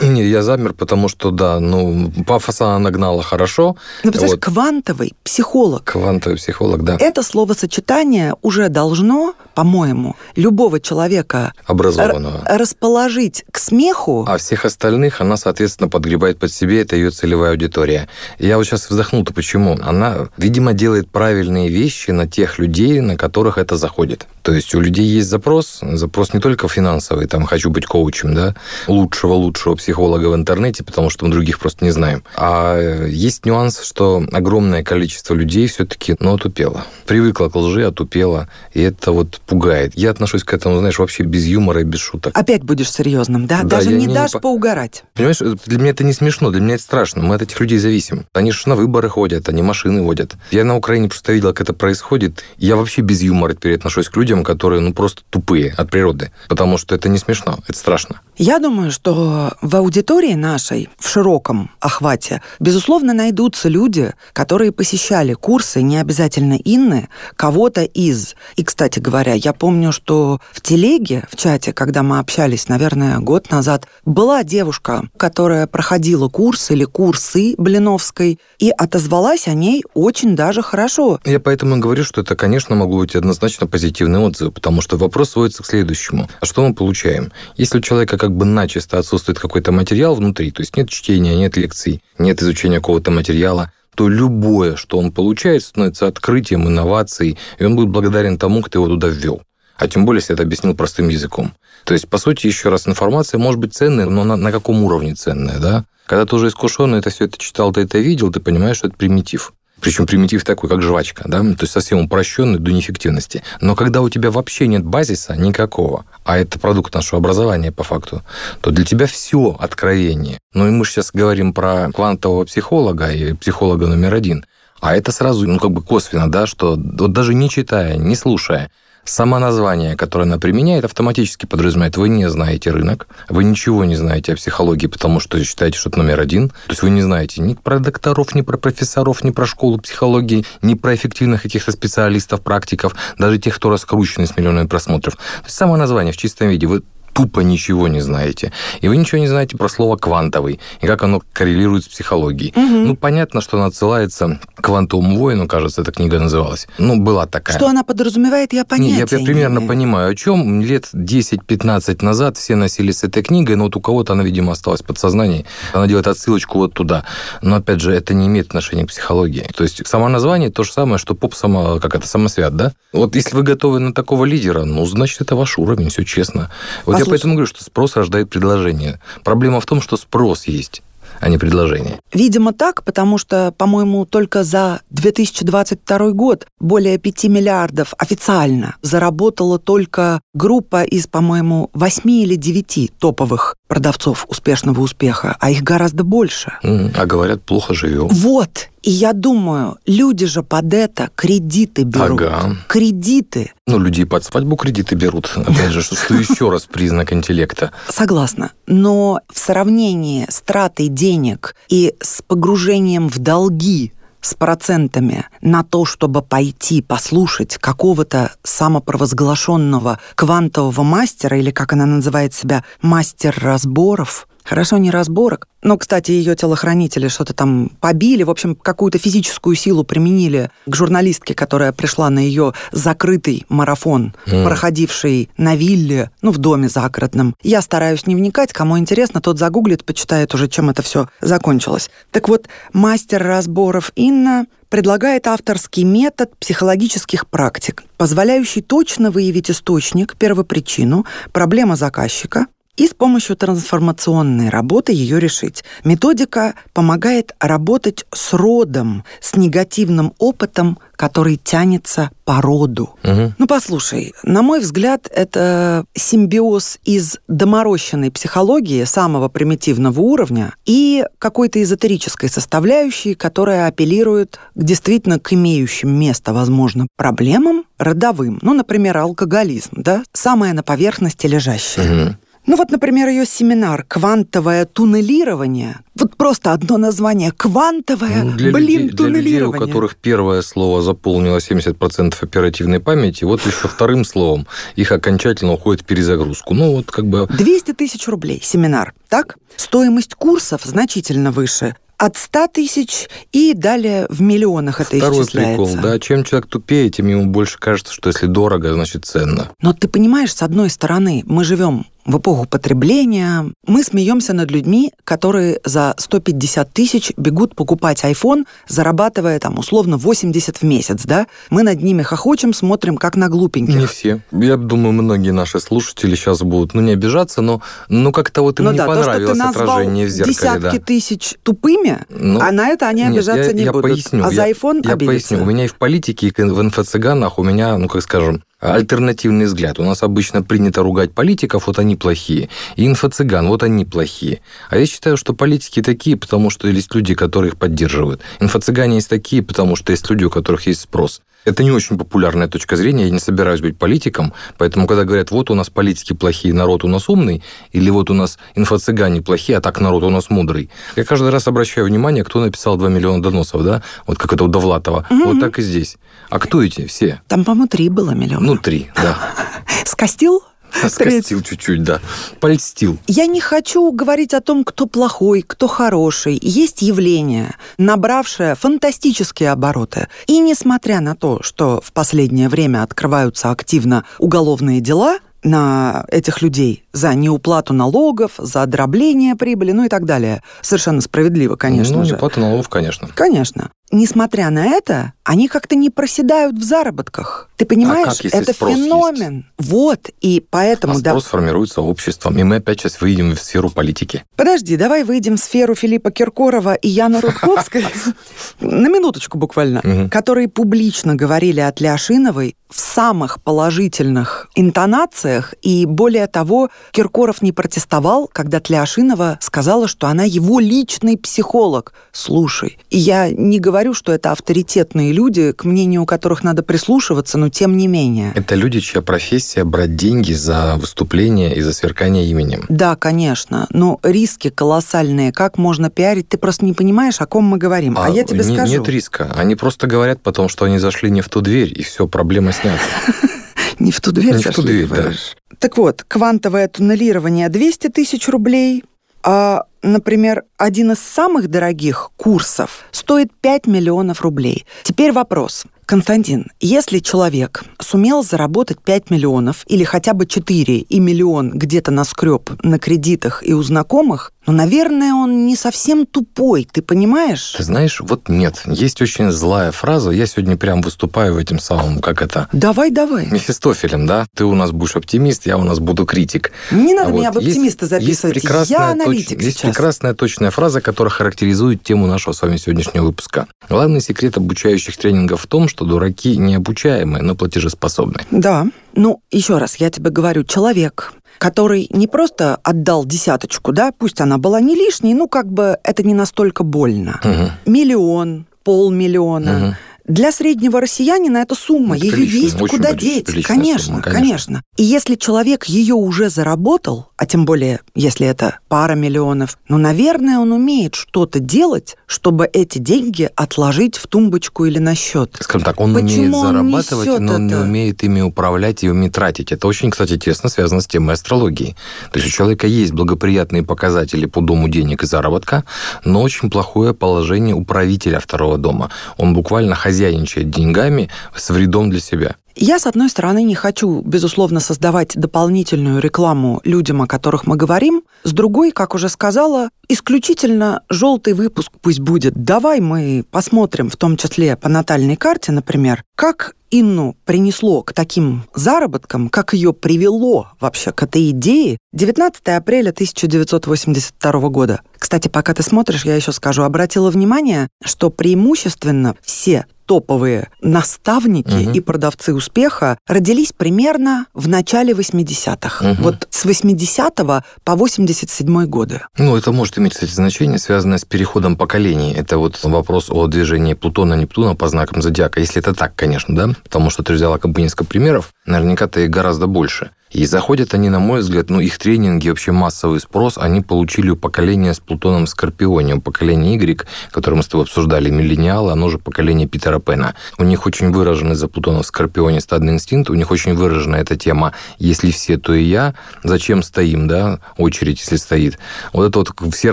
Не, 0.02 0.24
я 0.24 0.42
замер, 0.42 0.72
потому 0.74 1.08
что, 1.08 1.30
да, 1.30 1.60
ну, 1.60 2.12
пафоса 2.26 2.66
она 2.66 2.78
нагнала 2.78 3.22
хорошо. 3.22 3.76
Ну, 4.02 4.10
представляешь, 4.10 4.40
Вот. 4.44 4.54
квантовый 4.54 5.12
психолог. 5.22 5.84
Квантовый 5.84 6.36
психолог, 6.38 6.82
да, 6.82 6.96
Это 7.00 7.22
словосочетание 7.22 8.34
уже 8.42 8.68
должно, 8.68 9.34
по-моему, 9.54 10.16
любого 10.36 10.80
человека 10.80 11.52
образованного. 11.66 12.42
расположить 12.44 13.44
к 13.50 13.58
смеху. 13.58 14.24
А 14.28 14.36
всех 14.36 14.64
остальных 14.64 15.20
она, 15.20 15.36
соответственно, 15.36 15.88
подгребает 15.88 16.38
под 16.38 16.52
себе, 16.52 16.82
это 16.82 16.96
ее 16.96 17.10
целевая 17.10 17.52
аудитория. 17.52 18.08
Я 18.38 18.56
вот 18.58 18.64
сейчас 18.64 18.90
вздохнул-то 18.90 19.32
почему? 19.32 19.78
Она, 19.82 20.28
видимо, 20.36 20.72
делает 20.72 21.10
правильные 21.10 21.68
вещи 21.68 22.10
на 22.10 22.26
тех 22.26 22.58
людей, 22.58 23.00
на 23.00 23.16
которых 23.16 23.58
это 23.58 23.76
заходит. 23.76 24.26
То 24.42 24.52
есть 24.52 24.74
у 24.74 24.80
людей 24.80 25.06
есть 25.06 25.28
запрос, 25.28 25.78
запрос 25.82 26.34
не 26.34 26.40
только 26.40 26.68
финансовый, 26.68 27.26
там, 27.26 27.44
хочу 27.44 27.70
быть 27.70 27.86
коучем, 27.94 28.34
да, 28.34 28.54
лучшего-лучшего 28.88 29.76
психолога 29.76 30.26
в 30.26 30.34
интернете, 30.34 30.82
потому 30.82 31.10
что 31.10 31.24
мы 31.26 31.30
других 31.30 31.60
просто 31.60 31.84
не 31.84 31.92
знаем. 31.92 32.24
А 32.36 32.76
э, 32.76 33.08
есть 33.08 33.46
нюанс, 33.46 33.80
что 33.82 34.26
огромное 34.32 34.82
количество 34.82 35.34
людей 35.34 35.68
все-таки, 35.68 36.16
ну, 36.18 36.34
отупело. 36.34 36.84
Привыкло 37.06 37.48
к 37.48 37.54
лжи, 37.56 37.84
отупело, 37.86 38.48
и 38.72 38.82
это 38.82 39.12
вот 39.12 39.40
пугает. 39.46 39.92
Я 39.94 40.10
отношусь 40.10 40.42
к 40.42 40.52
этому, 40.52 40.78
знаешь, 40.78 40.98
вообще 40.98 41.22
без 41.22 41.46
юмора 41.46 41.82
и 41.82 41.84
без 41.84 42.00
шуток. 42.00 42.36
Опять 42.36 42.64
будешь 42.64 42.90
серьезным, 42.90 43.46
да? 43.46 43.62
Да, 43.62 43.76
Даже 43.76 43.90
не, 43.90 44.06
не- 44.06 44.14
дашь 44.14 44.32
по- 44.32 44.40
поугарать. 44.40 45.04
Понимаешь, 45.14 45.38
для 45.38 45.78
меня 45.78 45.90
это 45.90 46.02
не 46.02 46.12
смешно, 46.12 46.50
для 46.50 46.60
меня 46.60 46.74
это 46.74 46.82
страшно. 46.82 47.22
Мы 47.22 47.36
от 47.36 47.42
этих 47.42 47.60
людей 47.60 47.78
зависим. 47.78 48.26
Они 48.32 48.50
же 48.50 48.68
на 48.68 48.74
выборы 48.74 49.08
ходят, 49.08 49.48
они 49.48 49.62
машины 49.62 50.02
водят. 50.02 50.34
Я 50.50 50.64
на 50.64 50.76
Украине 50.76 51.08
просто 51.08 51.32
видел, 51.32 51.48
как 51.50 51.60
это 51.60 51.72
происходит. 51.72 52.42
Я 52.58 52.74
вообще 52.74 53.02
без 53.02 53.22
юмора 53.22 53.54
теперь 53.54 53.76
отношусь 53.76 54.08
к 54.08 54.16
людям, 54.16 54.24
людям, 54.24 54.42
которые 54.42 54.80
ну 54.80 54.92
просто 54.92 55.22
тупые 55.30 55.72
от 55.76 55.90
природы, 55.90 56.30
потому 56.48 56.78
что 56.78 56.94
это 56.94 57.08
не 57.08 57.18
смешно, 57.18 57.58
это 57.68 57.78
страшно. 57.84 58.22
Я 58.36 58.58
думаю, 58.58 58.90
что 58.90 59.52
в 59.60 59.76
аудитории 59.76 60.34
нашей, 60.34 60.88
в 60.98 61.06
широком 61.06 61.70
охвате, 61.80 62.42
безусловно, 62.58 63.12
найдутся 63.12 63.68
люди, 63.68 64.12
которые 64.32 64.72
посещали 64.72 65.34
курсы, 65.34 65.82
не 65.82 65.98
обязательно 65.98 66.54
Инны, 66.54 67.08
кого-то 67.36 67.82
из. 67.82 68.34
И, 68.56 68.64
кстати 68.64 68.98
говоря, 68.98 69.34
я 69.34 69.52
помню, 69.52 69.92
что 69.92 70.40
в 70.52 70.62
телеге, 70.62 71.24
в 71.30 71.36
чате, 71.36 71.72
когда 71.72 72.02
мы 72.02 72.18
общались, 72.18 72.68
наверное, 72.68 73.18
год 73.18 73.50
назад, 73.50 73.86
была 74.04 74.42
девушка, 74.42 75.04
которая 75.16 75.66
проходила 75.66 76.28
курс 76.28 76.70
или 76.70 76.84
курсы 76.84 77.54
Блиновской, 77.56 78.40
и 78.58 78.70
отозвалась 78.70 79.46
о 79.46 79.54
ней 79.54 79.84
очень 79.94 80.34
даже 80.34 80.62
хорошо. 80.62 81.20
Я 81.24 81.38
поэтому 81.38 81.78
говорю, 81.78 82.02
что 82.02 82.22
это, 82.22 82.34
конечно, 82.34 82.74
могло 82.74 83.00
быть 83.00 83.14
однозначно 83.14 83.66
позитивный 83.66 84.20
отзыв, 84.20 84.52
потому 84.54 84.80
что 84.80 84.96
вопрос 84.96 85.30
сводится 85.30 85.62
к 85.62 85.66
следующему. 85.66 86.28
А 86.40 86.46
что 86.46 86.66
мы 86.66 86.74
получаем? 86.74 87.30
Если 87.56 87.73
у 87.74 87.80
человека 87.80 88.18
как 88.18 88.32
бы 88.32 88.44
начисто 88.44 88.98
отсутствует 88.98 89.38
какой-то 89.38 89.72
материал 89.72 90.14
внутри, 90.14 90.50
то 90.50 90.60
есть 90.60 90.76
нет 90.76 90.88
чтения, 90.88 91.36
нет 91.36 91.56
лекций, 91.56 92.02
нет 92.18 92.42
изучения 92.42 92.76
какого-то 92.76 93.10
материала, 93.10 93.72
то 93.94 94.08
любое, 94.08 94.76
что 94.76 94.98
он 94.98 95.12
получает, 95.12 95.62
становится 95.62 96.06
открытием, 96.06 96.66
инновацией, 96.66 97.38
и 97.58 97.64
он 97.64 97.76
будет 97.76 97.88
благодарен 97.88 98.38
тому, 98.38 98.62
кто 98.62 98.78
его 98.78 98.88
туда 98.88 99.08
ввел. 99.08 99.42
А 99.76 99.88
тем 99.88 100.04
более, 100.06 100.20
если 100.20 100.34
это 100.34 100.42
объяснил 100.42 100.74
простым 100.74 101.08
языком. 101.08 101.52
То 101.84 101.94
есть, 101.94 102.08
по 102.08 102.18
сути, 102.18 102.46
еще 102.46 102.68
раз, 102.68 102.88
информация 102.88 103.38
может 103.38 103.60
быть 103.60 103.74
ценная, 103.74 104.06
но 104.06 104.24
на, 104.24 104.36
на 104.36 104.52
каком 104.52 104.82
уровне 104.84 105.14
ценная, 105.14 105.58
да? 105.58 105.84
Когда 106.06 106.26
ты 106.26 106.36
уже 106.36 106.48
искушенный 106.48 106.98
это 106.98 107.10
все 107.10 107.24
это 107.24 107.38
читал, 107.38 107.72
ты 107.72 107.82
это 107.82 107.98
видел, 107.98 108.30
ты 108.30 108.40
понимаешь, 108.40 108.78
что 108.78 108.88
это 108.88 108.96
примитив. 108.96 109.52
Причем 109.84 110.06
примитив 110.06 110.44
такой, 110.44 110.70
как 110.70 110.80
жвачка, 110.80 111.24
да, 111.26 111.40
то 111.40 111.58
есть 111.60 111.72
совсем 111.72 111.98
упрощенный 111.98 112.58
до 112.58 112.72
неэффективности. 112.72 113.42
Но 113.60 113.74
когда 113.74 114.00
у 114.00 114.08
тебя 114.08 114.30
вообще 114.30 114.66
нет 114.66 114.82
базиса 114.82 115.36
никакого, 115.36 116.06
а 116.24 116.38
это 116.38 116.58
продукт 116.58 116.94
нашего 116.94 117.18
образования 117.18 117.70
по 117.70 117.84
факту, 117.84 118.22
то 118.62 118.70
для 118.70 118.86
тебя 118.86 119.06
все 119.06 119.54
откровение. 119.60 120.38
Ну 120.54 120.66
и 120.68 120.70
мы 120.70 120.86
сейчас 120.86 121.10
говорим 121.12 121.52
про 121.52 121.92
квантового 121.92 122.46
психолога 122.46 123.10
и 123.10 123.34
психолога 123.34 123.86
номер 123.86 124.14
один. 124.14 124.46
А 124.80 124.96
это 124.96 125.12
сразу, 125.12 125.46
ну, 125.46 125.58
как 125.58 125.72
бы 125.72 125.82
косвенно, 125.82 126.30
да, 126.30 126.46
что 126.46 126.76
вот 126.76 127.12
даже 127.12 127.34
не 127.34 127.50
читая, 127.50 127.98
не 127.98 128.16
слушая, 128.16 128.70
Само 129.04 129.38
название, 129.38 129.96
которое 129.96 130.24
она 130.24 130.38
применяет, 130.38 130.84
автоматически 130.84 131.44
подразумевает, 131.46 131.96
вы 131.96 132.08
не 132.08 132.28
знаете 132.30 132.70
рынок, 132.70 133.06
вы 133.28 133.44
ничего 133.44 133.84
не 133.84 133.96
знаете 133.96 134.32
о 134.32 134.36
психологии, 134.36 134.86
потому 134.86 135.20
что 135.20 135.42
считаете, 135.44 135.78
что 135.78 135.90
это 135.90 135.98
номер 135.98 136.20
один. 136.20 136.48
То 136.48 136.70
есть 136.70 136.82
вы 136.82 136.90
не 136.90 137.02
знаете 137.02 137.42
ни 137.42 137.54
про 137.54 137.78
докторов, 137.78 138.34
ни 138.34 138.40
про 138.40 138.56
профессоров, 138.56 139.22
ни 139.22 139.30
про 139.30 139.44
школу 139.46 139.78
психологии, 139.78 140.46
ни 140.62 140.74
про 140.74 140.94
эффективных 140.94 141.42
каких-то 141.42 141.72
специалистов, 141.72 142.40
практиков, 142.40 142.94
даже 143.18 143.38
тех, 143.38 143.56
кто 143.56 143.68
раскручены 143.68 144.26
с 144.26 144.36
миллионами 144.36 144.66
просмотров. 144.66 145.16
То 145.16 145.44
есть 145.44 145.56
само 145.56 145.76
название 145.76 146.12
в 146.12 146.16
чистом 146.16 146.48
виде. 146.48 146.66
Вы 146.66 146.82
тупо 147.14 147.40
ничего 147.40 147.88
не 147.88 148.00
знаете. 148.00 148.52
И 148.80 148.88
вы 148.88 148.96
ничего 148.96 149.20
не 149.20 149.28
знаете 149.28 149.56
про 149.56 149.68
слово 149.68 149.96
«квантовый» 149.96 150.60
и 150.80 150.86
как 150.86 151.02
оно 151.02 151.22
коррелирует 151.32 151.84
с 151.84 151.88
психологией. 151.88 152.52
Угу. 152.54 152.86
Ну, 152.86 152.96
понятно, 152.96 153.40
что 153.40 153.56
она 153.56 153.66
отсылается 153.66 154.40
к 154.56 154.62
«Квантовому 154.62 155.18
воину», 155.18 155.46
кажется, 155.46 155.82
эта 155.82 155.92
книга 155.92 156.18
называлась. 156.18 156.66
Ну, 156.78 156.98
была 156.98 157.26
такая. 157.26 157.56
Что 157.56 157.68
она 157.68 157.84
подразумевает, 157.84 158.52
я 158.52 158.64
понятия 158.64 158.92
не, 158.92 158.98
Я, 158.98 159.18
я 159.18 159.24
примерно 159.24 159.60
не 159.60 159.68
понимаю, 159.68 160.10
о 160.10 160.14
чем. 160.14 160.60
Лет 160.60 160.88
10-15 160.92 162.04
назад 162.04 162.36
все 162.36 162.56
носились 162.56 162.98
с 162.98 163.04
этой 163.04 163.22
книгой, 163.22 163.56
но 163.56 163.64
вот 163.64 163.76
у 163.76 163.80
кого-то 163.80 164.12
она, 164.14 164.24
видимо, 164.24 164.52
осталась 164.52 164.82
в 164.82 164.84
подсознании. 164.84 165.46
Она 165.72 165.86
делает 165.86 166.08
отсылочку 166.08 166.58
вот 166.58 166.74
туда. 166.74 167.04
Но, 167.42 167.56
опять 167.56 167.80
же, 167.80 167.92
это 167.92 168.12
не 168.12 168.26
имеет 168.26 168.48
отношения 168.48 168.84
к 168.84 168.88
психологии. 168.88 169.46
То 169.54 169.62
есть 169.62 169.86
само 169.86 170.08
название 170.08 170.50
то 170.50 170.64
же 170.64 170.72
самое, 170.72 170.98
что 170.98 171.14
поп 171.14 171.34
само, 171.34 171.78
как 171.78 171.94
это, 171.94 172.08
самосвят, 172.08 172.56
да? 172.56 172.72
Вот 172.92 173.14
если 173.14 173.36
вы 173.36 173.42
готовы 173.42 173.78
на 173.78 173.92
такого 173.92 174.24
лидера, 174.24 174.64
ну, 174.64 174.84
значит, 174.86 175.20
это 175.20 175.36
ваш 175.36 175.58
уровень, 175.58 175.90
все 175.90 176.04
честно. 176.04 176.50
Вот 176.86 177.03
я 177.04 177.10
поэтому 177.10 177.34
говорю, 177.34 177.46
что 177.46 177.62
спрос 177.62 177.96
рождает 177.96 178.30
предложение. 178.30 179.00
Проблема 179.22 179.60
в 179.60 179.66
том, 179.66 179.80
что 179.80 179.96
спрос 179.96 180.44
есть 180.44 180.82
а 181.20 181.28
не 181.28 181.38
предложение. 181.38 182.00
Видимо, 182.12 182.52
так, 182.52 182.82
потому 182.82 183.18
что, 183.18 183.52
по-моему, 183.56 184.04
только 184.04 184.44
за 184.44 184.80
2022 184.90 186.10
год 186.10 186.46
более 186.60 186.98
5 186.98 187.24
миллиардов 187.24 187.94
официально 187.98 188.76
заработала 188.82 189.58
только 189.58 190.20
группа 190.34 190.82
из, 190.82 191.06
по-моему, 191.06 191.70
8 191.74 192.10
или 192.10 192.34
9 192.36 192.92
топовых 192.98 193.56
продавцов 193.68 194.26
успешного 194.28 194.80
успеха, 194.80 195.36
а 195.40 195.50
их 195.50 195.62
гораздо 195.62 196.04
больше. 196.04 196.52
А 196.62 197.06
говорят, 197.06 197.42
плохо 197.42 197.74
живем. 197.74 198.08
Вот. 198.08 198.68
И 198.84 198.90
я 198.90 199.14
думаю, 199.14 199.78
люди 199.86 200.26
же 200.26 200.42
под 200.42 200.74
это 200.74 201.08
кредиты 201.14 201.84
берут. 201.84 202.20
Ага. 202.20 202.56
Кредиты. 202.68 203.52
Ну, 203.66 203.78
люди 203.78 204.04
под 204.04 204.24
свадьбу 204.24 204.56
кредиты 204.56 204.94
берут. 204.94 205.32
Опять 205.36 205.70
же, 205.70 205.80
что 205.80 206.14
еще 206.14 206.50
раз 206.50 206.66
признак 206.66 207.14
интеллекта. 207.14 207.72
Согласна. 207.88 208.52
Но 208.66 209.20
в 209.32 209.38
сравнении 209.38 210.26
с 210.28 210.42
тратой 210.42 210.88
денег 210.88 211.56
и 211.70 211.94
с 212.02 212.20
погружением 212.20 213.08
в 213.08 213.18
долги 213.18 213.94
с 214.20 214.34
процентами 214.34 215.26
на 215.40 215.64
то, 215.64 215.86
чтобы 215.86 216.20
пойти 216.20 216.82
послушать 216.82 217.56
какого-то 217.56 218.32
самопровозглашенного 218.42 219.98
квантового 220.14 220.82
мастера, 220.82 221.38
или 221.38 221.50
как 221.50 221.72
она 221.72 221.86
называет 221.86 222.34
себя, 222.34 222.64
мастер 222.82 223.34
разборов, 223.40 224.26
Хорошо, 224.44 224.76
не 224.76 224.90
разборок. 224.90 225.48
Но, 225.62 225.78
кстати, 225.78 226.10
ее 226.10 226.36
телохранители 226.36 227.08
что-то 227.08 227.32
там 227.32 227.70
побили, 227.80 228.22
в 228.22 228.30
общем, 228.30 228.54
какую-то 228.54 228.98
физическую 228.98 229.56
силу 229.56 229.84
применили 229.84 230.50
к 230.66 230.74
журналистке, 230.74 231.34
которая 231.34 231.72
пришла 231.72 232.10
на 232.10 232.18
ее 232.18 232.52
закрытый 232.70 233.46
марафон, 233.48 234.14
mm. 234.26 234.44
проходивший 234.44 235.30
на 235.38 235.56
вилле, 235.56 236.10
ну, 236.20 236.30
в 236.30 236.38
доме 236.38 236.68
загородном. 236.68 237.34
Я 237.42 237.62
стараюсь 237.62 238.06
не 238.06 238.14
вникать, 238.14 238.52
кому 238.52 238.78
интересно, 238.78 239.22
тот 239.22 239.38
загуглит, 239.38 239.84
почитает 239.84 240.34
уже, 240.34 240.48
чем 240.48 240.68
это 240.68 240.82
все 240.82 241.08
закончилось. 241.22 241.90
Так 242.10 242.28
вот, 242.28 242.46
мастер 242.74 243.22
разборов 243.22 243.90
Инна 243.96 244.46
предлагает 244.68 245.28
авторский 245.28 245.84
метод 245.84 246.36
психологических 246.38 247.28
практик, 247.28 247.84
позволяющий 247.96 248.60
точно 248.60 249.10
выявить 249.10 249.50
источник, 249.50 250.16
первопричину, 250.16 251.06
проблема 251.32 251.76
заказчика, 251.76 252.46
и 252.76 252.86
с 252.86 252.94
помощью 252.94 253.36
трансформационной 253.36 254.48
работы 254.48 254.92
ее 254.92 255.20
решить. 255.20 255.64
Методика 255.84 256.54
помогает 256.72 257.34
работать 257.40 258.04
с 258.12 258.32
родом, 258.32 259.04
с 259.20 259.36
негативным 259.36 260.12
опытом, 260.18 260.78
который 260.96 261.36
тянется 261.36 262.10
по 262.24 262.40
роду. 262.40 262.90
Угу. 263.02 263.34
Ну, 263.38 263.46
послушай, 263.46 264.14
на 264.22 264.42
мой 264.42 264.60
взгляд, 264.60 265.08
это 265.14 265.84
симбиоз 265.94 266.78
из 266.84 267.18
доморощенной 267.28 268.10
психологии 268.10 268.84
самого 268.84 269.28
примитивного 269.28 270.00
уровня 270.00 270.54
и 270.64 271.04
какой-то 271.18 271.62
эзотерической 271.62 272.28
составляющей, 272.28 273.14
которая 273.14 273.66
апеллирует 273.66 274.38
действительно 274.54 275.18
к 275.18 275.32
имеющим 275.32 275.90
место, 275.90 276.32
возможно, 276.32 276.86
проблемам 276.96 277.64
родовым. 277.78 278.38
Ну, 278.42 278.54
например, 278.54 278.96
алкоголизм, 278.98 279.82
да? 279.82 280.02
Самое 280.12 280.52
на 280.52 280.62
поверхности 280.62 281.26
лежащее. 281.26 282.06
Угу. 282.06 282.16
Ну 282.46 282.56
вот, 282.56 282.70
например, 282.70 283.08
ее 283.08 283.24
семинар 283.24 283.84
«Квантовое 283.88 284.66
туннелирование». 284.66 285.80
Вот 285.94 286.16
просто 286.16 286.52
одно 286.52 286.76
название 286.76 287.32
«Квантовое, 287.32 288.24
ну, 288.24 288.32
для 288.32 288.52
блин, 288.52 288.82
людей, 288.82 288.96
туннелирование». 288.96 289.22
Для 289.22 289.30
людей, 289.30 289.42
у 289.42 289.52
которых 289.52 289.96
первое 289.96 290.42
слово 290.42 290.82
заполнило 290.82 291.38
70% 291.38 292.14
оперативной 292.20 292.80
памяти, 292.80 293.24
вот 293.24 293.44
еще 293.46 293.68
вторым 293.68 294.04
словом 294.04 294.46
их 294.76 294.92
окончательно 294.92 295.52
уходит 295.52 295.82
в 295.82 295.84
перезагрузку. 295.86 296.52
Ну 296.52 296.72
вот 296.72 296.90
как 296.90 297.06
бы... 297.06 297.26
200 297.26 297.72
тысяч 297.72 298.06
рублей 298.08 298.40
семинар, 298.42 298.92
так? 299.08 299.36
Стоимость 299.56 300.14
курсов 300.14 300.62
значительно 300.64 301.30
выше 301.30 301.76
от 301.96 302.16
100 302.16 302.48
тысяч 302.48 303.08
и 303.32 303.54
далее 303.54 304.06
в 304.10 304.20
миллионах 304.20 304.80
это 304.80 304.96
Второй 304.96 305.22
исчисляется. 305.22 305.64
прикол, 305.64 305.82
да, 305.82 305.98
чем 305.98 306.24
человек 306.24 306.48
тупее, 306.48 306.90
тем 306.90 307.06
ему 307.06 307.26
больше 307.26 307.58
кажется, 307.58 307.94
что 307.94 308.10
если 308.10 308.26
дорого, 308.26 308.74
значит 308.74 309.06
ценно. 309.06 309.50
Но 309.62 309.72
ты 309.72 309.88
понимаешь, 309.88 310.34
с 310.34 310.42
одной 310.42 310.70
стороны, 310.70 311.22
мы 311.26 311.44
живем 311.44 311.86
в 312.04 312.18
эпоху 312.18 312.46
потребления. 312.46 313.52
Мы 313.66 313.82
смеемся 313.82 314.32
над 314.32 314.50
людьми, 314.50 314.92
которые 315.04 315.60
за 315.64 315.94
150 315.96 316.72
тысяч 316.72 317.12
бегут 317.16 317.54
покупать 317.54 318.04
iPhone, 318.04 318.44
зарабатывая 318.68 319.38
там 319.38 319.58
условно 319.58 319.96
80 319.96 320.58
в 320.58 320.62
месяц, 320.62 321.04
да? 321.04 321.26
Мы 321.50 321.62
над 321.62 321.82
ними 321.82 322.02
хохочем, 322.02 322.52
смотрим 322.52 322.96
как 322.96 323.16
на 323.16 323.28
глупеньких. 323.28 323.74
Не 323.74 323.86
все. 323.86 324.20
Я 324.32 324.56
думаю, 324.56 324.92
многие 324.92 325.30
наши 325.30 325.60
слушатели 325.60 326.14
сейчас 326.14 326.42
будут, 326.42 326.74
ну, 326.74 326.80
не 326.80 326.92
обижаться, 326.92 327.40
но 327.40 327.62
ну, 327.88 328.12
как-то 328.12 328.42
вот 328.42 328.58
им 328.60 328.66
ну, 328.66 328.72
не 328.72 328.78
да, 328.78 328.86
понравилось 328.86 329.38
то, 329.38 329.48
отражение 329.48 330.06
в 330.06 330.10
зеркале. 330.10 330.34
десятки 330.34 330.78
да. 330.78 330.84
тысяч 330.84 331.34
тупыми, 331.42 332.04
ну, 332.10 332.40
а 332.40 332.52
на 332.52 332.68
это 332.68 332.88
они 332.88 333.02
нет, 333.02 333.12
обижаться 333.12 333.50
я, 333.50 333.52
не 333.52 333.62
я 333.64 333.72
будут. 333.72 333.90
Поясню, 333.90 334.24
а 334.24 334.30
за 334.30 334.48
iPhone 334.48 334.80
я, 334.84 334.90
я 334.90 334.96
поясню. 334.96 335.42
У 335.42 335.44
меня 335.44 335.64
и 335.64 335.68
в 335.68 335.74
политике, 335.76 336.28
и 336.28 336.30
в 336.30 336.60
инфо-цыганах 336.60 337.38
у 337.38 337.42
меня, 337.42 337.76
ну, 337.78 337.88
как 337.88 338.02
скажем, 338.02 338.42
альтернативный 338.72 339.44
взгляд. 339.44 339.78
У 339.78 339.84
нас 339.84 340.02
обычно 340.02 340.42
принято 340.42 340.82
ругать 340.82 341.12
политиков, 341.12 341.66
вот 341.66 341.78
они 341.78 341.96
плохие, 341.96 342.48
и 342.76 342.86
инфо-цыган, 342.86 343.46
вот 343.48 343.62
они 343.62 343.84
плохие. 343.84 344.40
А 344.70 344.78
я 344.78 344.86
считаю, 344.86 345.16
что 345.16 345.34
политики 345.34 345.82
такие, 345.82 346.16
потому 346.16 346.50
что 346.50 346.68
есть 346.68 346.94
люди, 346.94 347.14
которые 347.14 347.52
их 347.52 347.58
поддерживают. 347.58 348.22
Инфо-цыгане 348.40 348.96
есть 348.96 349.10
такие, 349.10 349.42
потому 349.42 349.76
что 349.76 349.92
есть 349.92 350.08
люди, 350.08 350.24
у 350.24 350.30
которых 350.30 350.66
есть 350.66 350.80
спрос. 350.80 351.20
Это 351.44 351.62
не 351.62 351.70
очень 351.70 351.98
популярная 351.98 352.48
точка 352.48 352.76
зрения, 352.76 353.04
я 353.04 353.10
не 353.10 353.18
собираюсь 353.18 353.60
быть 353.60 353.78
политиком, 353.78 354.32
поэтому, 354.58 354.86
когда 354.86 355.04
говорят, 355.04 355.30
вот 355.30 355.50
у 355.50 355.54
нас 355.54 355.70
политики 355.70 356.12
плохие, 356.12 356.54
народ 356.54 356.84
у 356.84 356.88
нас 356.88 357.08
умный, 357.08 357.42
или 357.72 357.90
вот 357.90 358.10
у 358.10 358.14
нас 358.14 358.38
инфо-цыгане 358.54 359.22
плохие, 359.22 359.58
а 359.58 359.60
так 359.60 359.80
народ 359.80 360.02
у 360.04 360.10
нас 360.10 360.30
мудрый, 360.30 360.70
я 360.96 361.04
каждый 361.04 361.30
раз 361.30 361.46
обращаю 361.46 361.86
внимание, 361.86 362.24
кто 362.24 362.40
написал 362.40 362.76
2 362.76 362.88
миллиона 362.88 363.22
доносов, 363.22 363.62
да, 363.64 363.82
вот 364.06 364.18
как 364.18 364.32
это 364.32 364.44
у 364.44 364.48
Довлатова, 364.48 365.06
угу. 365.10 365.24
вот 365.24 365.40
так 365.40 365.58
и 365.58 365.62
здесь. 365.62 365.96
А 366.30 366.38
кто 366.38 366.62
эти 366.62 366.86
все? 366.86 367.20
Там, 367.28 367.44
по-моему, 367.44 367.68
три 367.68 367.88
было 367.88 368.12
миллиона. 368.12 368.46
Ну, 368.46 368.56
три, 368.56 368.88
да. 368.96 369.18
Скостил? 369.84 370.42
Скостил 370.88 371.42
чуть-чуть, 371.42 371.82
да. 371.82 372.00
Польстил. 372.40 372.98
Я 373.06 373.26
не 373.26 373.40
хочу 373.40 373.90
говорить 373.92 374.34
о 374.34 374.40
том, 374.40 374.64
кто 374.64 374.86
плохой, 374.86 375.42
кто 375.42 375.68
хороший. 375.68 376.38
Есть 376.40 376.82
явление, 376.82 377.56
набравшее 377.78 378.54
фантастические 378.54 379.50
обороты. 379.50 380.08
И 380.26 380.38
несмотря 380.38 381.00
на 381.00 381.14
то, 381.14 381.42
что 381.42 381.80
в 381.84 381.92
последнее 381.92 382.48
время 382.48 382.82
открываются 382.82 383.50
активно 383.50 384.04
уголовные 384.18 384.80
дела, 384.80 385.18
на 385.44 386.06
этих 386.08 386.40
людей 386.40 386.83
за 386.94 387.14
неуплату 387.14 387.74
налогов, 387.74 388.34
за 388.38 388.64
дробление 388.66 389.34
прибыли, 389.34 389.72
ну 389.72 389.84
и 389.84 389.88
так 389.88 390.06
далее. 390.06 390.42
Совершенно 390.62 391.00
справедливо, 391.00 391.56
конечно 391.56 391.98
ну, 391.98 392.04
же. 392.04 392.12
неуплата 392.12 392.40
налогов, 392.40 392.68
конечно. 392.68 393.08
Конечно. 393.14 393.70
Несмотря 393.90 394.50
на 394.50 394.66
это, 394.66 395.12
они 395.24 395.46
как-то 395.46 395.76
не 395.76 395.90
проседают 395.90 396.56
в 396.56 396.62
заработках. 396.62 397.50
Ты 397.56 397.66
понимаешь, 397.66 398.18
а 398.20 398.22
как, 398.22 398.34
это 398.34 398.52
феномен. 398.52 399.46
Есть? 399.58 399.70
Вот, 399.70 400.10
и 400.20 400.44
поэтому... 400.48 400.94
А 400.94 400.96
спрос 400.96 401.24
да... 401.24 401.30
формируется 401.30 401.80
обществом, 401.82 402.38
и 402.38 402.42
мы 402.42 402.56
опять 402.56 402.80
сейчас 402.80 403.00
выйдем 403.00 403.36
в 403.36 403.40
сферу 403.40 403.70
политики. 403.70 404.24
Подожди, 404.36 404.76
давай 404.76 405.04
выйдем 405.04 405.36
в 405.36 405.40
сферу 405.40 405.74
Филиппа 405.74 406.10
Киркорова 406.10 406.74
и 406.74 406.88
Яны 406.88 407.20
Рудковской, 407.20 407.84
на 408.60 408.88
минуточку 408.88 409.38
буквально, 409.38 410.08
которые 410.10 410.48
публично 410.48 411.14
говорили 411.14 411.60
от 411.60 411.80
Ляшиновой 411.80 412.56
в 412.68 412.80
самых 412.80 413.40
положительных 413.42 414.48
интонациях, 414.56 415.54
и 415.62 415.86
более 415.86 416.26
того, 416.26 416.70
Киркоров 416.92 417.42
не 417.42 417.52
протестовал, 417.52 418.28
когда 418.32 418.60
Тляшинова 418.60 419.38
сказала, 419.40 419.88
что 419.88 420.06
она 420.06 420.24
его 420.24 420.60
личный 420.60 421.16
психолог. 421.16 421.92
Слушай, 422.12 422.78
я 422.90 423.30
не 423.30 423.58
говорю, 423.58 423.94
что 423.94 424.12
это 424.12 424.32
авторитетные 424.32 425.12
люди, 425.12 425.52
к 425.52 425.64
мнению 425.64 426.06
которых 426.06 426.42
надо 426.42 426.62
прислушиваться, 426.62 427.38
но 427.38 427.48
тем 427.48 427.76
не 427.76 427.86
менее. 427.86 428.32
Это 428.34 428.54
люди, 428.54 428.80
чья 428.80 429.02
профессия 429.02 429.64
брать 429.64 429.96
деньги 429.96 430.32
за 430.32 430.76
выступление 430.76 431.54
и 431.54 431.60
за 431.60 431.72
сверкание 431.72 432.26
именем. 432.26 432.64
Да, 432.68 432.96
конечно, 432.96 433.66
но 433.70 433.98
риски 434.02 434.50
колоссальные. 434.50 435.32
Как 435.32 435.58
можно 435.58 435.90
пиарить? 435.90 436.28
Ты 436.28 436.38
просто 436.38 436.64
не 436.64 436.72
понимаешь, 436.72 437.20
о 437.20 437.26
ком 437.26 437.44
мы 437.44 437.58
говорим. 437.58 437.98
А, 437.98 438.06
а 438.06 438.10
я 438.10 438.24
тебе 438.24 438.44
не, 438.44 438.54
скажу. 438.54 438.72
Нет 438.72 438.88
риска. 438.88 439.32
Они 439.34 439.56
просто 439.56 439.86
говорят 439.86 440.22
потом, 440.22 440.48
что 440.48 440.64
они 440.64 440.78
зашли 440.78 441.10
не 441.10 441.20
в 441.20 441.28
ту 441.28 441.40
дверь, 441.40 441.72
и 441.74 441.82
все, 441.82 442.06
проблема 442.06 442.52
снята. 442.52 442.80
Не 443.78 443.92
в 443.92 444.00
ту 444.00 444.12
дверь 444.12 444.36
Не 444.36 444.42
в 444.42 444.54
ту 444.54 444.62
дверь, 444.62 444.86
да. 444.86 445.12
Так 445.58 445.76
вот, 445.76 446.04
квантовое 446.06 446.68
туннелирование 446.68 447.48
200 447.48 447.88
тысяч 447.88 448.28
рублей, 448.28 448.84
а, 449.22 449.64
например, 449.82 450.44
один 450.58 450.92
из 450.92 450.98
самых 450.98 451.48
дорогих 451.48 452.10
курсов 452.16 452.84
стоит 452.90 453.32
5 453.40 453.66
миллионов 453.66 454.20
рублей. 454.20 454.66
Теперь 454.82 455.12
вопрос. 455.12 455.64
Константин, 455.86 456.46
если 456.60 456.98
человек 456.98 457.64
сумел 457.78 458.22
заработать 458.22 458.80
5 458.82 459.10
миллионов 459.10 459.64
или 459.66 459.84
хотя 459.84 460.14
бы 460.14 460.26
4 460.26 460.78
и 460.78 461.00
миллион 461.00 461.50
где-то 461.50 461.90
на 461.90 462.04
скреб 462.04 462.50
на 462.62 462.78
кредитах 462.78 463.46
и 463.46 463.52
у 463.52 463.62
знакомых, 463.62 464.32
ну, 464.46 464.52
наверное, 464.52 465.14
он 465.14 465.46
не 465.46 465.56
совсем 465.56 466.06
тупой, 466.06 466.68
ты 466.70 466.82
понимаешь? 466.82 467.54
Ты 467.56 467.62
знаешь, 467.62 468.00
вот 468.00 468.28
нет. 468.28 468.62
Есть 468.66 469.00
очень 469.00 469.30
злая 469.30 469.72
фраза. 469.72 470.10
Я 470.10 470.26
сегодня 470.26 470.56
прям 470.56 470.82
выступаю 470.82 471.34
в 471.34 471.38
этим 471.38 471.58
самом, 471.58 472.00
как 472.00 472.20
это? 472.20 472.48
Давай, 472.52 472.90
давай. 472.90 473.26
Мефистофелем, 473.26 474.06
да? 474.06 474.26
Ты 474.34 474.44
у 474.44 474.54
нас 474.54 474.70
будешь 474.70 474.96
оптимист, 474.96 475.46
я 475.46 475.56
у 475.56 475.64
нас 475.64 475.78
буду 475.78 476.04
критик. 476.04 476.52
Не 476.70 476.94
надо 476.94 477.10
вот. 477.10 477.18
меня 477.18 477.32
в 477.32 477.38
оптимиста 477.38 477.86
записывать. 477.86 478.36
Есть 478.36 478.44
прекрасная, 478.44 478.78
я 478.78 478.88
аналитик 478.90 479.38
точ... 479.38 479.46
Есть 479.46 479.62
прекрасная 479.62 480.14
точная 480.14 480.50
фраза, 480.50 480.80
которая 480.80 481.10
характеризует 481.10 481.82
тему 481.82 482.06
нашего 482.06 482.34
с 482.34 482.42
вами 482.42 482.56
сегодняшнего 482.56 483.04
выпуска. 483.04 483.46
Главный 483.68 484.00
секрет 484.00 484.36
обучающих 484.36 484.96
тренингов 484.96 485.42
в 485.42 485.46
том, 485.46 485.68
что 485.68 485.84
дураки 485.84 486.36
не 486.36 486.56
обучаемые, 486.56 487.22
но 487.22 487.34
платежеспособны. 487.34 488.26
Да. 488.30 488.66
Ну, 488.94 489.20
еще 489.30 489.58
раз, 489.58 489.76
я 489.76 489.90
тебе 489.90 490.10
говорю, 490.10 490.44
человек, 490.44 491.14
который 491.38 491.88
не 491.90 492.06
просто 492.06 492.56
отдал 492.62 493.04
десяточку, 493.04 493.72
да, 493.72 493.92
пусть 493.96 494.20
она 494.20 494.38
была 494.38 494.60
не 494.60 494.74
лишней, 494.74 495.14
ну, 495.14 495.28
как 495.28 495.52
бы 495.52 495.78
это 495.82 496.02
не 496.02 496.14
настолько 496.14 496.64
больно. 496.64 497.20
Угу. 497.22 497.72
Миллион, 497.72 498.46
полмиллиона. 498.62 499.68
Угу. 499.68 499.74
Для 500.06 500.32
среднего 500.32 500.82
россиянина 500.82 501.38
это 501.38 501.54
сумма, 501.54 501.96
это 501.96 502.04
ее 502.04 502.42
есть 502.42 502.58
куда 502.58 502.92
деть. 502.92 503.42
Конечно, 503.42 503.86
сумма, 503.86 504.02
конечно, 504.02 504.20
конечно. 504.20 504.62
И 504.76 504.82
если 504.82 505.14
человек 505.14 505.64
ее 505.64 505.94
уже 505.94 506.28
заработал, 506.28 507.08
а 507.16 507.26
тем 507.26 507.44
более, 507.44 507.80
если 507.94 508.26
это 508.26 508.58
пара 508.68 508.94
миллионов, 508.94 509.58
ну, 509.68 509.78
наверное, 509.78 510.38
он 510.38 510.52
умеет 510.52 510.94
что-то 510.96 511.38
делать, 511.38 511.96
чтобы 512.06 512.48
эти 512.52 512.78
деньги 512.78 513.30
отложить 513.36 513.96
в 513.96 514.06
тумбочку 514.08 514.64
или 514.64 514.78
на 514.78 514.94
счет. 514.96 515.36
Скажем 515.40 515.64
так, 515.64 515.80
он 515.80 515.94
Почему 515.94 516.08
умеет 516.08 516.34
зарабатывать, 516.34 517.08
он 517.08 517.24
но 517.26 517.34
он 517.34 517.46
не 517.46 517.52
это? 517.52 517.62
умеет 517.62 518.02
ими 518.02 518.20
управлять 518.20 518.82
и 518.82 518.86
ими 518.86 519.08
тратить. 519.08 519.52
Это 519.52 519.68
очень, 519.68 519.90
кстати, 519.90 520.18
тесно 520.18 520.48
связано 520.48 520.80
с 520.80 520.86
темой 520.86 521.14
астрологии. 521.14 521.76
То 522.12 522.18
есть 522.18 522.28
у 522.28 522.36
человека 522.36 522.66
есть 522.66 522.92
благоприятные 522.92 523.62
показатели 523.62 524.26
по 524.26 524.40
дому 524.40 524.68
денег 524.68 525.04
и 525.04 525.06
заработка, 525.06 525.64
но 526.04 526.20
очень 526.20 526.50
плохое 526.50 526.94
положение 526.94 527.54
управителя 527.54 528.18
второго 528.18 528.58
дома. 528.58 528.90
Он 529.16 529.34
буквально 529.34 529.76
хозяйничает 529.76 530.50
деньгами 530.50 531.10
с 531.36 531.50
вредом 531.50 531.90
для 531.90 532.00
себя. 532.00 532.36
Я, 532.56 532.78
с 532.78 532.86
одной 532.86 533.08
стороны, 533.08 533.42
не 533.42 533.54
хочу, 533.54 534.00
безусловно, 534.02 534.60
создавать 534.60 535.16
дополнительную 535.16 536.00
рекламу 536.00 536.60
людям, 536.64 537.02
о 537.02 537.06
которых 537.06 537.46
мы 537.46 537.56
говорим. 537.56 538.02
С 538.22 538.32
другой, 538.32 538.70
как 538.70 538.94
уже 538.94 539.08
сказала, 539.08 539.70
исключительно 539.88 540.82
желтый 540.88 541.32
выпуск 541.32 541.72
пусть 541.82 542.00
будет. 542.00 542.34
Давай 542.34 542.80
мы 542.80 543.24
посмотрим, 543.30 543.90
в 543.90 543.96
том 543.96 544.16
числе 544.16 544.56
по 544.56 544.68
натальной 544.68 545.16
карте, 545.16 545.50
например, 545.50 546.04
как 546.14 546.54
Инну 546.80 547.16
принесло 547.24 547.82
к 547.82 547.92
таким 547.92 548.42
заработкам, 548.52 549.28
как 549.28 549.52
ее 549.54 549.72
привело 549.72 550.48
вообще 550.58 550.90
к 550.90 551.04
этой 551.04 551.30
идее 551.30 551.78
19 551.92 552.48
апреля 552.48 552.90
1982 552.90 554.48
года. 554.48 554.80
Кстати, 554.98 555.28
пока 555.28 555.54
ты 555.54 555.62
смотришь, 555.62 556.04
я 556.04 556.16
еще 556.16 556.32
скажу, 556.32 556.64
обратила 556.64 557.10
внимание, 557.10 557.68
что 557.84 558.10
преимущественно 558.10 559.14
все 559.22 559.66
топовые 559.86 560.48
наставники 560.62 561.52
Мгм. 561.52 561.72
и 561.72 561.80
продавцы 561.80 562.32
успеха 562.32 562.96
родились 563.06 563.52
примерно 563.52 564.24
в 564.32 564.48
начале 564.48 564.94
80-х. 564.94 565.84
Мгм. 565.84 566.02
Вот 566.02 566.26
с 566.30 566.46
80 566.46 567.44
по 567.64 567.76
87 567.76 568.64
годы. 568.64 569.02
Ну, 569.18 569.36
это 569.36 569.52
может 569.52 569.78
иметь, 569.78 569.92
кстати, 569.92 570.10
значение, 570.10 570.58
связанное 570.58 570.96
с 570.96 571.04
переходом 571.04 571.56
поколений. 571.56 572.14
Это 572.14 572.38
вот 572.38 572.58
вопрос 572.64 573.10
о 573.10 573.26
движении 573.26 573.74
Плутона-Нептуна 573.74 574.54
по 574.54 574.68
знакам 574.68 575.02
зодиака. 575.02 575.40
Если 575.40 575.60
это 575.60 575.74
так, 575.74 575.94
конечно, 575.94 576.34
да? 576.34 576.48
Потому 576.64 576.90
что 576.90 577.02
ты 577.04 577.12
взяла 577.12 577.38
несколько 577.62 577.84
примеров, 577.84 578.32
наверняка-то 578.46 579.00
их 579.00 579.10
гораздо 579.10 579.46
больше. 579.46 579.90
И 580.14 580.26
заходят 580.26 580.74
они, 580.74 580.90
на 580.90 581.00
мой 581.00 581.20
взгляд, 581.20 581.50
ну, 581.50 581.58
их 581.58 581.76
тренинги, 581.76 582.28
вообще 582.28 582.52
массовый 582.52 583.00
спрос, 583.00 583.36
они 583.36 583.62
получили 583.62 584.10
у 584.10 584.16
поколения 584.16 584.72
с 584.72 584.78
Плутоном 584.78 585.26
Скорпионе, 585.26 585.96
у 585.96 586.00
поколения 586.00 586.54
Y, 586.54 586.86
которое 587.10 587.38
мы 587.38 587.42
с 587.42 587.48
тобой 587.48 587.64
обсуждали, 587.64 588.10
миллениалы, 588.10 588.70
оно 588.70 588.88
же 588.90 588.98
поколение 588.98 589.48
Питера 589.48 589.80
Пэна. 589.80 590.14
У 590.38 590.44
них 590.44 590.66
очень 590.66 590.92
выражен 590.92 591.32
из-за 591.32 591.48
Плутона 591.48 591.82
в 591.82 591.86
Скорпионе 591.86 592.40
стадный 592.40 592.74
инстинкт, 592.74 593.10
у 593.10 593.14
них 593.14 593.32
очень 593.32 593.54
выражена 593.54 593.96
эта 593.96 594.14
тема 594.14 594.52
«если 594.78 595.10
все, 595.10 595.36
то 595.36 595.52
и 595.52 595.64
я», 595.64 595.94
зачем 596.22 596.62
стоим, 596.62 597.08
да, 597.08 597.40
очередь, 597.58 597.98
если 597.98 598.14
стоит. 598.14 598.60
Вот 598.92 599.08
это 599.08 599.18
вот 599.18 599.52
все 599.52 599.72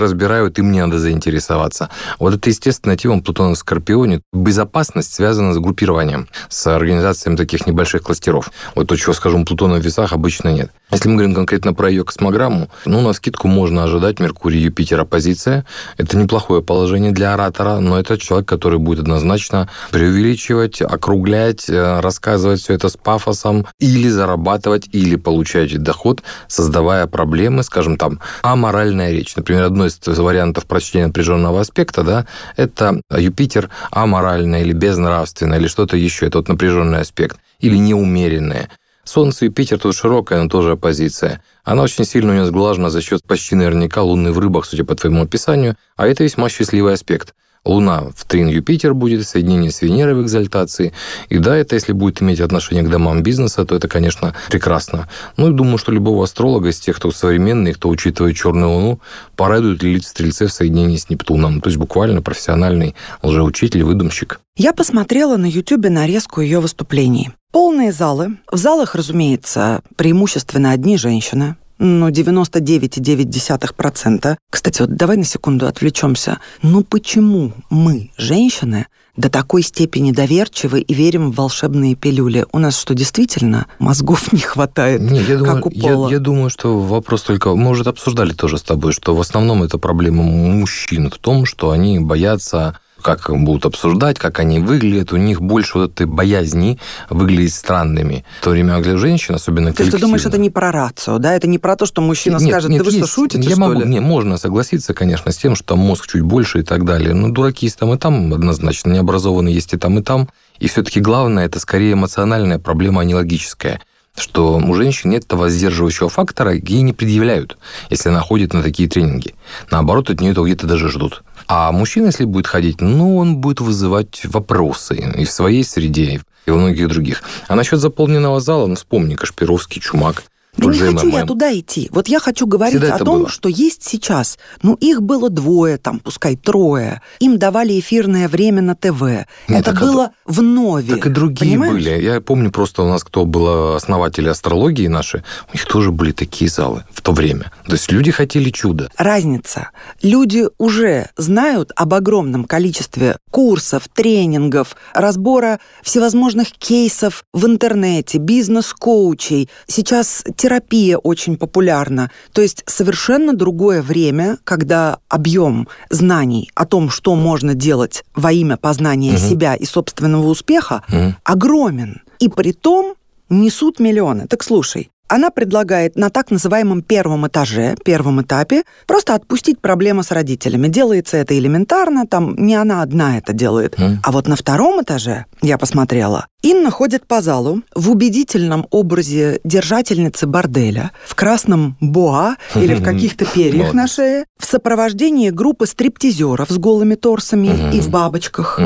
разбирают, 0.00 0.58
и 0.58 0.62
мне 0.62 0.84
надо 0.84 0.98
заинтересоваться. 0.98 1.88
Вот 2.18 2.34
это 2.34 2.50
естественная 2.50 2.96
тема 2.96 3.22
Плутона 3.22 3.54
в 3.54 3.58
Скорпионе. 3.58 4.22
Безопасность 4.32 5.14
связана 5.14 5.54
с 5.54 5.58
группированием, 5.58 6.26
с 6.48 6.66
организацией 6.66 7.36
таких 7.36 7.68
небольших 7.68 8.02
кластеров. 8.02 8.50
Вот 8.74 8.88
то, 8.88 8.96
чего, 8.96 9.12
скажем, 9.12 9.44
Плутона 9.44 9.76
в 9.76 9.84
весах 9.84 10.12
обычно 10.12 10.31
нет. 10.40 10.70
Если 10.92 11.08
мы 11.08 11.14
говорим 11.14 11.34
конкретно 11.34 11.72
про 11.72 11.88
ее 11.88 12.04
космограмму, 12.04 12.68
ну, 12.84 13.00
на 13.00 13.14
скидку 13.14 13.48
можно 13.48 13.84
ожидать 13.84 14.20
Меркурий, 14.20 14.60
Юпитер, 14.60 15.00
оппозиция. 15.00 15.64
Это 15.96 16.18
неплохое 16.18 16.62
положение 16.62 17.12
для 17.12 17.32
оратора, 17.32 17.78
но 17.78 17.98
это 17.98 18.18
человек, 18.18 18.46
который 18.46 18.78
будет 18.78 19.00
однозначно 19.00 19.70
преувеличивать, 19.90 20.82
округлять, 20.82 21.70
э, 21.70 22.00
рассказывать 22.00 22.60
все 22.60 22.74
это 22.74 22.90
с 22.90 22.98
пафосом, 22.98 23.66
или 23.78 24.10
зарабатывать, 24.10 24.86
или 24.92 25.16
получать 25.16 25.82
доход, 25.82 26.22
создавая 26.46 27.06
проблемы, 27.06 27.62
скажем 27.62 27.96
там, 27.96 28.20
аморальная 28.42 29.12
речь. 29.12 29.34
Например, 29.34 29.64
одно 29.64 29.86
из 29.86 29.98
вариантов 30.06 30.66
прочтения 30.66 31.06
напряженного 31.06 31.62
аспекта, 31.62 32.02
да, 32.02 32.26
это 32.56 33.00
Юпитер 33.10 33.70
аморальное 33.90 34.60
или 34.60 34.74
безнравственное, 34.74 35.58
или 35.58 35.68
что-то 35.68 35.96
еще. 35.96 36.26
Это 36.26 36.38
вот 36.38 36.48
напряженный 36.48 37.00
аспект. 37.00 37.38
Или 37.60 37.76
неумеренное. 37.76 38.68
Солнце 39.04 39.44
и 39.44 39.48
Юпитер 39.48 39.78
тут 39.78 39.96
широкая, 39.96 40.42
но 40.42 40.48
тоже 40.48 40.72
оппозиция. 40.72 41.42
Она 41.64 41.82
очень 41.82 42.04
сильно 42.04 42.32
у 42.32 42.34
нее 42.34 42.46
сглажена 42.46 42.88
за 42.88 43.02
счет 43.02 43.24
почти 43.24 43.56
наверняка 43.56 44.02
луны 44.02 44.32
в 44.32 44.38
рыбах, 44.38 44.64
судя 44.64 44.84
по 44.84 44.94
твоему 44.94 45.22
описанию, 45.22 45.76
а 45.96 46.06
это 46.06 46.22
весьма 46.22 46.48
счастливый 46.48 46.94
аспект. 46.94 47.34
Луна 47.64 48.06
в 48.16 48.24
трин 48.24 48.48
Юпитер 48.48 48.92
будет, 48.92 49.26
соединение 49.26 49.70
с 49.70 49.82
Венерой 49.82 50.14
в 50.14 50.22
экзальтации. 50.22 50.92
И 51.28 51.38
да, 51.38 51.56
это 51.56 51.76
если 51.76 51.92
будет 51.92 52.20
иметь 52.20 52.40
отношение 52.40 52.82
к 52.82 52.90
домам 52.90 53.22
бизнеса, 53.22 53.64
то 53.64 53.76
это, 53.76 53.86
конечно, 53.86 54.34
прекрасно. 54.48 55.08
Ну 55.36 55.50
и 55.50 55.54
думаю, 55.54 55.78
что 55.78 55.92
любого 55.92 56.24
астролога 56.24 56.70
из 56.70 56.80
тех, 56.80 56.96
кто 56.96 57.12
современный, 57.12 57.72
кто 57.72 57.88
учитывает 57.88 58.36
черную 58.36 58.72
Луну, 58.72 59.00
порадует 59.36 59.82
лилит 59.82 60.04
Стрельце 60.04 60.46
в 60.46 60.52
соединении 60.52 60.96
с 60.96 61.08
Нептуном. 61.08 61.60
То 61.60 61.68
есть 61.68 61.78
буквально 61.78 62.20
профессиональный 62.20 62.96
лжеучитель, 63.22 63.84
выдумщик. 63.84 64.40
Я 64.56 64.72
посмотрела 64.72 65.36
на 65.36 65.46
Ютубе 65.46 65.88
нарезку 65.88 66.40
ее 66.40 66.60
выступлений. 66.60 67.30
Полные 67.52 67.92
залы. 67.92 68.38
В 68.50 68.56
залах, 68.56 68.94
разумеется, 68.94 69.82
преимущественно 69.96 70.72
одни 70.72 70.96
женщины 70.96 71.56
ну, 71.82 72.08
99,9%. 72.08 74.36
Кстати, 74.50 74.82
вот 74.82 74.94
давай 74.94 75.16
на 75.16 75.24
секунду 75.24 75.66
отвлечемся. 75.66 76.38
Ну 76.62 76.84
почему 76.84 77.52
мы, 77.70 78.12
женщины, 78.16 78.86
до 79.16 79.28
такой 79.28 79.62
степени 79.62 80.12
доверчивы 80.12 80.80
и 80.80 80.94
верим 80.94 81.32
в 81.32 81.34
волшебные 81.34 81.96
пилюли. 81.96 82.46
У 82.52 82.58
нас 82.58 82.80
что, 82.80 82.94
действительно 82.94 83.66
мозгов 83.78 84.32
не 84.32 84.40
хватает, 84.40 85.02
Нет, 85.02 85.28
я 85.28 85.36
как 85.38 85.44
думаю, 85.44 85.66
у 85.66 85.70
пола? 85.70 86.08
Я, 86.08 86.14
я 86.14 86.20
думаю, 86.20 86.48
что 86.50 86.78
вопрос 86.78 87.22
только... 87.22 87.54
Мы 87.54 87.70
уже 87.70 87.82
обсуждали 87.82 88.32
тоже 88.32 88.58
с 88.58 88.62
тобой, 88.62 88.92
что 88.92 89.16
в 89.16 89.20
основном 89.20 89.64
это 89.64 89.78
проблема 89.78 90.22
мужчин 90.22 91.10
в 91.10 91.18
том, 91.18 91.44
что 91.44 91.72
они 91.72 91.98
боятся 91.98 92.78
как 93.02 93.30
будут 93.30 93.66
обсуждать, 93.66 94.18
как 94.18 94.38
они 94.40 94.58
выглядят, 94.58 95.12
у 95.12 95.16
них 95.16 95.42
больше 95.42 95.78
вот 95.78 95.92
этой 95.92 96.06
боязни 96.06 96.78
выглядеть 97.10 97.54
странными. 97.54 98.24
В 98.40 98.44
то 98.44 98.50
время 98.50 98.80
для 98.80 98.96
женщин, 98.96 99.34
особенно 99.34 99.72
То 99.72 99.82
есть 99.82 99.94
ты 99.94 100.00
думаешь, 100.00 100.24
это 100.24 100.38
не 100.38 100.50
про 100.50 100.72
рацию, 100.72 101.18
да? 101.18 101.34
Это 101.34 101.46
не 101.46 101.58
про 101.58 101.76
то, 101.76 101.86
что 101.86 102.00
мужчина 102.00 102.38
нет, 102.38 102.48
скажет, 102.48 102.70
нет, 102.70 102.78
да 102.78 102.84
вы 102.84 102.96
есть, 102.96 103.06
что, 103.06 103.14
шутите, 103.14 103.48
я 103.48 103.56
что 103.56 103.60
могу, 103.60 103.80
ли? 103.80 103.86
Не, 103.86 104.00
можно 104.00 104.38
согласиться, 104.38 104.94
конечно, 104.94 105.32
с 105.32 105.36
тем, 105.36 105.56
что 105.56 105.76
мозг 105.76 106.06
чуть 106.06 106.22
больше 106.22 106.60
и 106.60 106.62
так 106.62 106.84
далее. 106.84 107.14
Но 107.14 107.28
дураки 107.28 107.66
есть 107.66 107.78
там 107.78 107.92
и 107.92 107.98
там, 107.98 108.32
однозначно, 108.32 108.90
необразованные 108.92 109.54
есть 109.54 109.72
и 109.74 109.76
там, 109.76 109.98
и 109.98 110.02
там. 110.02 110.28
И 110.58 110.68
все-таки 110.68 111.00
главное, 111.00 111.46
это 111.46 111.58
скорее 111.58 111.94
эмоциональная 111.94 112.58
проблема, 112.58 113.02
а 113.02 113.04
не 113.04 113.14
логическая 113.14 113.80
что 114.16 114.58
у 114.58 114.74
женщин 114.74 115.10
нет 115.10 115.24
этого 115.24 115.48
сдерживающего 115.48 116.08
фактора, 116.08 116.52
ей 116.52 116.82
не 116.82 116.92
предъявляют, 116.92 117.56
если 117.90 118.10
она 118.10 118.20
ходит 118.20 118.52
на 118.52 118.62
такие 118.62 118.88
тренинги. 118.88 119.34
Наоборот, 119.70 120.10
от 120.10 120.20
нее 120.20 120.32
это 120.32 120.42
где-то 120.42 120.66
даже 120.66 120.88
ждут. 120.88 121.22
А 121.54 121.70
мужчина, 121.70 122.06
если 122.06 122.24
будет 122.24 122.46
ходить, 122.46 122.80
ну, 122.80 123.18
он 123.18 123.36
будет 123.36 123.60
вызывать 123.60 124.22
вопросы 124.24 124.94
и 125.18 125.26
в 125.26 125.30
своей 125.30 125.62
среде, 125.64 126.22
и 126.46 126.50
во 126.50 126.56
многих 126.56 126.88
других. 126.88 127.22
А 127.46 127.54
насчет 127.54 127.78
заполненного 127.78 128.40
зала, 128.40 128.66
ну, 128.66 128.74
вспомни, 128.74 129.16
Кашпировский, 129.16 129.82
Чумак. 129.82 130.24
Да 130.54 130.66
не 130.66 130.78
хочу 130.78 131.08
я 131.08 131.24
туда 131.24 131.58
идти. 131.58 131.88
Вот 131.92 132.08
я 132.08 132.20
хочу 132.20 132.46
говорить 132.46 132.78
Всегда 132.78 132.96
о 132.96 132.98
том, 132.98 133.20
было. 133.20 133.28
что 133.30 133.48
есть 133.48 133.82
сейчас. 133.84 134.38
Ну, 134.62 134.74
их 134.74 135.02
было 135.02 135.30
двое, 135.30 135.78
там, 135.78 135.98
пускай 135.98 136.36
трое. 136.36 137.00
Им 137.20 137.38
давали 137.38 137.80
эфирное 137.80 138.28
время 138.28 138.60
на 138.60 138.74
ТВ. 138.76 139.00
Нет, 139.02 139.26
это 139.48 139.72
было 139.72 140.10
в 140.26 140.42
нове. 140.42 140.94
Так 140.96 141.06
и 141.06 141.08
другие 141.08 141.52
понимаешь? 141.52 141.72
были. 141.72 142.02
Я 142.02 142.20
помню 142.20 142.50
просто 142.50 142.82
у 142.82 142.88
нас, 142.88 143.02
кто 143.02 143.24
был 143.24 143.74
основатели 143.76 144.28
астрологии 144.28 144.88
наши, 144.88 145.24
у 145.48 145.52
них 145.56 145.64
тоже 145.64 145.90
были 145.90 146.12
такие 146.12 146.50
залы 146.50 146.84
в 146.92 147.00
то 147.00 147.12
время. 147.12 147.50
То 147.64 147.72
есть 147.72 147.90
люди 147.90 148.10
хотели 148.10 148.50
чуда. 148.50 148.90
Разница. 148.98 149.70
Люди 150.02 150.48
уже 150.58 151.08
знают 151.16 151.72
об 151.76 151.94
огромном 151.94 152.44
количестве 152.44 153.16
курсов, 153.30 153.84
тренингов, 153.94 154.76
разбора 154.92 155.60
всевозможных 155.82 156.48
кейсов 156.52 157.24
в 157.32 157.46
интернете, 157.46 158.18
бизнес-коучей. 158.18 159.48
Сейчас 159.66 160.22
терапия 160.42 160.96
очень 160.98 161.36
популярна. 161.36 162.10
То 162.32 162.42
есть 162.42 162.64
совершенно 162.66 163.32
другое 163.32 163.80
время, 163.80 164.38
когда 164.42 164.98
объем 165.08 165.68
знаний 165.88 166.50
о 166.56 166.64
том, 166.66 166.90
что 166.90 167.14
можно 167.14 167.54
делать 167.54 168.02
во 168.16 168.32
имя 168.32 168.56
познания 168.56 169.12
Мгм. 169.12 169.20
себя 169.20 169.54
и 169.54 169.64
собственного 169.64 170.26
успеха, 170.26 170.82
Мгм. 170.88 171.14
огромен. 171.22 172.02
И 172.18 172.28
при 172.28 172.52
том 172.52 172.94
несут 173.30 173.78
миллионы. 173.78 174.26
Так 174.26 174.42
слушай, 174.42 174.90
она 175.12 175.30
предлагает 175.30 175.94
на 175.96 176.08
так 176.08 176.30
называемом 176.30 176.80
первом 176.80 177.26
этаже, 177.26 177.76
первом 177.84 178.22
этапе, 178.22 178.62
просто 178.86 179.14
отпустить 179.14 179.60
проблемы 179.60 180.02
с 180.02 180.10
родителями. 180.10 180.68
Делается 180.68 181.18
это 181.18 181.38
элементарно, 181.38 182.06
там 182.06 182.34
не 182.36 182.54
она 182.54 182.80
одна 182.80 183.18
это 183.18 183.34
делает. 183.34 183.78
Мгм. 183.78 184.00
А 184.02 184.10
вот 184.10 184.26
на 184.26 184.36
втором 184.36 184.82
этаже, 184.82 185.26
я 185.42 185.58
посмотрела, 185.58 186.26
Инна 186.42 186.72
ходит 186.72 187.06
по 187.06 187.20
залу 187.20 187.62
в 187.74 187.90
убедительном 187.90 188.66
образе 188.70 189.40
держательницы 189.44 190.26
борделя, 190.26 190.90
в 191.06 191.14
красном 191.14 191.76
боа 191.80 192.36
или 192.56 192.74
в 192.74 192.82
каких-то 192.84 193.24
перьях 193.24 193.74
на 193.74 193.86
шее, 193.86 194.24
в 194.38 194.46
сопровождении 194.46 195.30
группы 195.30 195.66
стриптизеров 195.66 196.50
с 196.50 196.58
голыми 196.58 196.96
торсами 196.96 197.72
и 197.72 197.80
в 197.80 197.90
бабочках. 197.90 198.58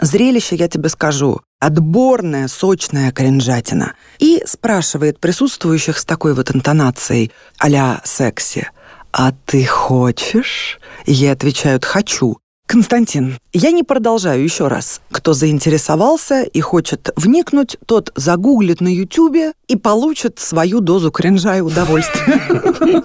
Зрелище, 0.00 0.56
я 0.56 0.68
тебе 0.68 0.90
скажу, 0.90 1.40
отборная, 1.62 2.48
сочная 2.48 3.12
кринжатина. 3.12 3.94
И 4.18 4.42
спрашивает 4.44 5.20
присутствующих 5.20 5.96
с 5.96 6.04
такой 6.04 6.34
вот 6.34 6.54
интонацией 6.54 7.30
а 7.60 8.00
секси. 8.04 8.68
«А 9.12 9.32
ты 9.46 9.64
хочешь?» 9.64 10.80
Ей 11.06 11.30
отвечают 11.30 11.84
«хочу». 11.84 12.38
Константин, 12.66 13.38
я 13.52 13.70
не 13.70 13.82
продолжаю 13.82 14.42
еще 14.42 14.66
раз. 14.66 15.02
Кто 15.10 15.34
заинтересовался 15.34 16.42
и 16.42 16.60
хочет 16.60 17.10
вникнуть, 17.16 17.76
тот 17.86 18.12
загуглит 18.16 18.80
на 18.80 18.88
Ютубе 18.88 19.52
и 19.68 19.76
получит 19.76 20.38
свою 20.38 20.80
дозу 20.80 21.10
кринжа 21.10 21.58
и 21.58 21.60
удовольствия. 21.60 23.04